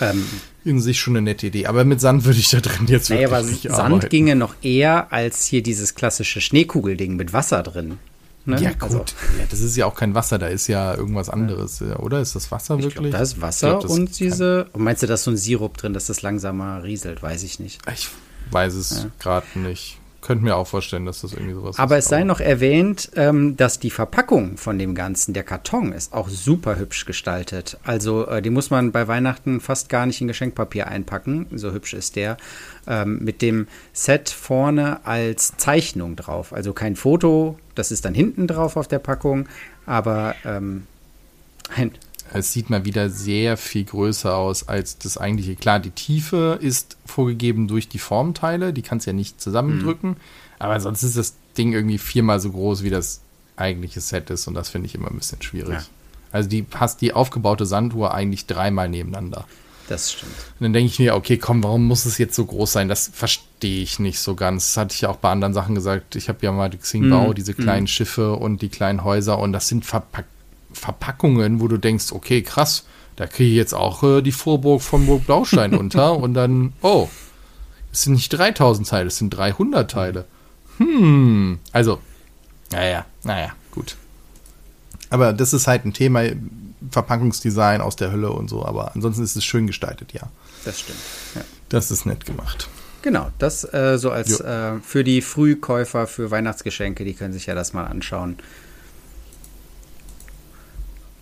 ähm, 0.00 0.26
in 0.64 0.80
sich 0.80 1.00
schon 1.00 1.16
eine 1.16 1.22
nette 1.22 1.46
Idee. 1.46 1.66
Aber 1.66 1.84
mit 1.84 2.00
Sand 2.00 2.24
würde 2.24 2.38
ich 2.38 2.50
da 2.50 2.60
drin 2.60 2.86
jetzt 2.86 3.10
naja, 3.10 3.30
wirklich 3.30 3.38
aber 3.38 3.50
nicht 3.50 3.62
Sand 3.62 3.94
arbeiten. 3.94 4.08
ginge 4.08 4.36
noch 4.36 4.54
eher 4.62 5.12
als 5.12 5.46
hier 5.46 5.62
dieses 5.62 5.94
klassische 5.94 6.40
Schneekugelding 6.40 7.16
mit 7.16 7.32
Wasser 7.32 7.62
drin. 7.62 7.98
Ne? 8.46 8.60
Ja, 8.60 8.70
gut. 8.70 8.82
Also. 8.82 8.98
Ja, 8.98 9.44
das 9.50 9.60
ist 9.60 9.76
ja 9.76 9.86
auch 9.86 9.94
kein 9.94 10.14
Wasser, 10.14 10.38
da 10.38 10.46
ist 10.46 10.66
ja 10.66 10.94
irgendwas 10.94 11.28
anderes, 11.28 11.80
ja. 11.80 11.98
oder? 11.98 12.20
Ist 12.20 12.34
das 12.34 12.50
Wasser 12.50 12.78
wirklich? 12.78 12.94
Glaub, 12.94 13.10
da 13.10 13.20
ist 13.20 13.40
Wasser 13.40 13.78
glaub, 13.78 13.90
und 13.90 14.18
diese. 14.18 14.66
Und 14.72 14.82
meinst 14.82 15.02
du, 15.02 15.06
da 15.06 15.14
ist 15.14 15.24
so 15.24 15.30
ein 15.30 15.36
Sirup 15.36 15.76
drin, 15.76 15.92
dass 15.92 16.06
das 16.06 16.22
langsamer 16.22 16.82
rieselt? 16.82 17.22
Weiß 17.22 17.42
ich 17.42 17.60
nicht. 17.60 17.80
Ich 17.92 18.08
weiß 18.50 18.74
es 18.74 19.04
ja. 19.04 19.10
gerade 19.18 19.46
nicht 19.58 19.99
könnte 20.20 20.44
mir 20.44 20.56
auch 20.56 20.66
vorstellen, 20.66 21.06
dass 21.06 21.22
das 21.22 21.32
irgendwie 21.32 21.54
sowas 21.54 21.78
Aber 21.78 21.98
ist. 21.98 22.04
es 22.04 22.10
sei 22.10 22.24
noch 22.24 22.40
erwähnt, 22.40 23.10
ähm, 23.16 23.56
dass 23.56 23.78
die 23.78 23.90
Verpackung 23.90 24.56
von 24.56 24.78
dem 24.78 24.94
Ganzen, 24.94 25.32
der 25.34 25.44
Karton, 25.44 25.92
ist 25.92 26.12
auch 26.12 26.28
super 26.28 26.78
hübsch 26.78 27.06
gestaltet. 27.06 27.78
Also 27.84 28.26
äh, 28.26 28.42
die 28.42 28.50
muss 28.50 28.70
man 28.70 28.92
bei 28.92 29.08
Weihnachten 29.08 29.60
fast 29.60 29.88
gar 29.88 30.06
nicht 30.06 30.20
in 30.20 30.28
Geschenkpapier 30.28 30.88
einpacken. 30.88 31.46
So 31.52 31.72
hübsch 31.72 31.94
ist 31.94 32.16
der. 32.16 32.36
Ähm, 32.86 33.18
mit 33.22 33.42
dem 33.42 33.66
Set 33.92 34.28
vorne 34.28 35.04
als 35.06 35.56
Zeichnung 35.56 36.16
drauf. 36.16 36.52
Also 36.52 36.72
kein 36.72 36.96
Foto, 36.96 37.58
das 37.74 37.90
ist 37.90 38.04
dann 38.04 38.14
hinten 38.14 38.46
drauf 38.46 38.76
auf 38.76 38.88
der 38.88 38.98
Packung, 38.98 39.48
aber 39.86 40.34
ähm, 40.44 40.86
ein 41.74 41.92
es 42.32 42.52
sieht 42.52 42.70
mal 42.70 42.84
wieder 42.84 43.10
sehr 43.10 43.56
viel 43.56 43.84
größer 43.84 44.34
aus 44.34 44.68
als 44.68 44.98
das 44.98 45.18
eigentliche. 45.18 45.56
Klar, 45.56 45.80
die 45.80 45.90
Tiefe 45.90 46.58
ist 46.60 46.96
vorgegeben 47.04 47.68
durch 47.68 47.88
die 47.88 47.98
Formteile, 47.98 48.72
die 48.72 48.82
kannst 48.82 49.06
du 49.06 49.10
ja 49.10 49.16
nicht 49.16 49.40
zusammendrücken, 49.40 50.10
mhm. 50.10 50.16
aber 50.58 50.80
sonst 50.80 51.02
ist 51.02 51.16
das 51.16 51.34
Ding 51.58 51.72
irgendwie 51.72 51.98
viermal 51.98 52.40
so 52.40 52.50
groß, 52.50 52.82
wie 52.82 52.90
das 52.90 53.20
eigentliche 53.56 54.00
Set 54.00 54.30
ist 54.30 54.46
und 54.46 54.54
das 54.54 54.70
finde 54.70 54.86
ich 54.86 54.94
immer 54.94 55.10
ein 55.10 55.18
bisschen 55.18 55.42
schwierig. 55.42 55.74
Ja. 55.74 55.84
Also 56.32 56.48
die 56.48 56.64
hast 56.74 57.00
die 57.00 57.12
aufgebaute 57.12 57.66
Sanduhr 57.66 58.14
eigentlich 58.14 58.46
dreimal 58.46 58.88
nebeneinander. 58.88 59.46
Das 59.88 60.12
stimmt. 60.12 60.32
Und 60.60 60.64
dann 60.64 60.72
denke 60.72 60.92
ich 60.92 61.00
mir, 61.00 61.16
okay, 61.16 61.36
komm, 61.36 61.64
warum 61.64 61.84
muss 61.84 62.04
es 62.04 62.16
jetzt 62.18 62.36
so 62.36 62.46
groß 62.46 62.72
sein? 62.72 62.88
Das 62.88 63.10
verstehe 63.12 63.82
ich 63.82 63.98
nicht 63.98 64.20
so 64.20 64.36
ganz. 64.36 64.66
Das 64.68 64.76
hatte 64.76 64.94
ich 64.94 65.00
ja 65.00 65.08
auch 65.08 65.16
bei 65.16 65.32
anderen 65.32 65.52
Sachen 65.52 65.74
gesagt. 65.74 66.14
Ich 66.14 66.28
habe 66.28 66.38
ja 66.42 66.52
mal 66.52 66.70
die 66.70 66.78
Xingbao, 66.78 67.30
mm, 67.30 67.34
diese 67.34 67.54
kleinen 67.54 67.84
mm. 67.84 67.88
Schiffe 67.88 68.34
und 68.34 68.62
die 68.62 68.68
kleinen 68.68 69.02
Häuser 69.02 69.40
und 69.40 69.52
das 69.52 69.66
sind 69.66 69.84
Verpack 69.84 70.26
Verpackungen, 70.72 71.60
wo 71.60 71.68
du 71.68 71.76
denkst, 71.76 72.12
okay, 72.12 72.42
krass, 72.42 72.84
da 73.16 73.26
kriege 73.26 73.50
ich 73.50 73.56
jetzt 73.56 73.74
auch 73.74 74.02
äh, 74.02 74.22
die 74.22 74.32
Vorburg 74.32 74.82
von 74.82 75.06
Burg 75.06 75.26
Blaustein 75.26 75.74
unter 75.74 76.16
und 76.18 76.34
dann, 76.34 76.72
oh, 76.82 77.08
es 77.92 78.02
sind 78.02 78.14
nicht 78.14 78.30
3000 78.30 78.88
Teile, 78.88 79.08
es 79.08 79.18
sind 79.18 79.30
300 79.30 79.90
Teile. 79.90 80.24
Hm, 80.78 81.58
also, 81.72 81.98
naja, 82.72 83.04
naja, 83.24 83.52
gut. 83.72 83.96
Aber 85.10 85.32
das 85.32 85.52
ist 85.52 85.66
halt 85.66 85.84
ein 85.84 85.92
Thema, 85.92 86.22
Verpackungsdesign 86.90 87.80
aus 87.80 87.96
der 87.96 88.12
Hölle 88.12 88.30
und 88.30 88.48
so, 88.48 88.64
aber 88.64 88.94
ansonsten 88.94 89.22
ist 89.22 89.36
es 89.36 89.44
schön 89.44 89.66
gestaltet, 89.66 90.12
ja. 90.12 90.30
Das 90.64 90.80
stimmt. 90.80 90.98
Ja. 91.34 91.42
Das 91.68 91.90
ist 91.90 92.06
nett 92.06 92.24
gemacht. 92.24 92.68
Genau, 93.02 93.30
das 93.38 93.64
äh, 93.72 93.98
so 93.98 94.10
als 94.10 94.40
äh, 94.40 94.78
für 94.80 95.04
die 95.04 95.22
Frühkäufer 95.22 96.06
für 96.06 96.30
Weihnachtsgeschenke, 96.30 97.04
die 97.04 97.14
können 97.14 97.32
sich 97.32 97.46
ja 97.46 97.54
das 97.54 97.72
mal 97.72 97.86
anschauen. 97.86 98.36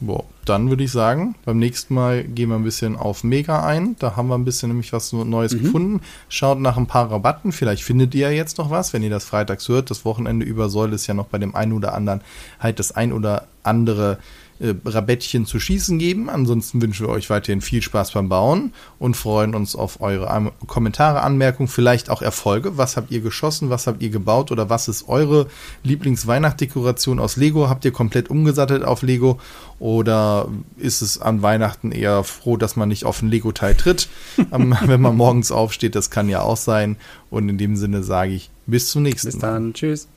Boah, 0.00 0.24
dann 0.44 0.70
würde 0.70 0.84
ich 0.84 0.92
sagen, 0.92 1.34
beim 1.44 1.58
nächsten 1.58 1.92
Mal 1.92 2.22
gehen 2.22 2.50
wir 2.50 2.56
ein 2.56 2.62
bisschen 2.62 2.96
auf 2.96 3.24
Mega 3.24 3.64
ein. 3.64 3.96
Da 3.98 4.14
haben 4.14 4.28
wir 4.28 4.36
ein 4.36 4.44
bisschen 4.44 4.68
nämlich 4.68 4.92
was 4.92 5.12
Neues 5.12 5.54
mhm. 5.54 5.62
gefunden. 5.62 6.00
Schaut 6.28 6.60
nach 6.60 6.76
ein 6.76 6.86
paar 6.86 7.10
Rabatten. 7.10 7.50
Vielleicht 7.50 7.82
findet 7.82 8.14
ihr 8.14 8.30
ja 8.30 8.30
jetzt 8.30 8.58
noch 8.58 8.70
was, 8.70 8.92
wenn 8.92 9.02
ihr 9.02 9.10
das 9.10 9.24
freitags 9.24 9.68
hört. 9.68 9.90
Das 9.90 10.04
Wochenende 10.04 10.46
über 10.46 10.68
soll 10.68 10.92
es 10.92 11.08
ja 11.08 11.14
noch 11.14 11.26
bei 11.26 11.38
dem 11.38 11.56
einen 11.56 11.72
oder 11.72 11.94
anderen 11.94 12.20
halt 12.60 12.78
das 12.78 12.92
ein 12.92 13.12
oder 13.12 13.48
andere 13.64 14.18
äh, 14.60 14.74
Rabettchen 14.84 15.46
zu 15.46 15.60
schießen 15.60 15.98
geben. 15.98 16.28
Ansonsten 16.28 16.82
wünschen 16.82 17.06
wir 17.06 17.12
euch 17.12 17.30
weiterhin 17.30 17.60
viel 17.60 17.82
Spaß 17.82 18.12
beim 18.12 18.28
Bauen 18.28 18.72
und 18.98 19.16
freuen 19.16 19.54
uns 19.54 19.76
auf 19.76 20.00
eure 20.00 20.30
An 20.30 20.50
Kommentare, 20.66 21.22
Anmerkungen, 21.22 21.68
vielleicht 21.68 22.10
auch 22.10 22.22
Erfolge. 22.22 22.76
Was 22.76 22.96
habt 22.96 23.10
ihr 23.10 23.20
geschossen? 23.20 23.70
Was 23.70 23.86
habt 23.86 24.02
ihr 24.02 24.10
gebaut? 24.10 24.50
Oder 24.50 24.68
was 24.68 24.88
ist 24.88 25.08
eure 25.08 25.46
Lieblingsweihnachtsdekoration 25.84 27.20
aus 27.20 27.36
Lego? 27.36 27.68
Habt 27.68 27.84
ihr 27.84 27.92
komplett 27.92 28.30
umgesattelt 28.30 28.82
auf 28.84 29.02
Lego? 29.02 29.38
Oder 29.78 30.48
ist 30.76 31.02
es 31.02 31.20
an 31.20 31.42
Weihnachten 31.42 31.92
eher 31.92 32.24
froh, 32.24 32.56
dass 32.56 32.74
man 32.74 32.88
nicht 32.88 33.04
auf 33.04 33.22
ein 33.22 33.28
Lego-Teil 33.28 33.76
tritt, 33.76 34.08
wenn 34.36 35.00
man 35.00 35.16
morgens 35.16 35.52
aufsteht? 35.52 35.94
Das 35.94 36.10
kann 36.10 36.28
ja 36.28 36.40
auch 36.40 36.56
sein. 36.56 36.96
Und 37.30 37.48
in 37.48 37.58
dem 37.58 37.76
Sinne 37.76 38.02
sage 38.02 38.32
ich 38.32 38.50
bis 38.66 38.90
zum 38.90 39.04
nächsten 39.04 39.28
Mal. 39.28 39.32
Bis 39.32 39.40
dann. 39.40 39.72
Tschüss. 39.72 40.08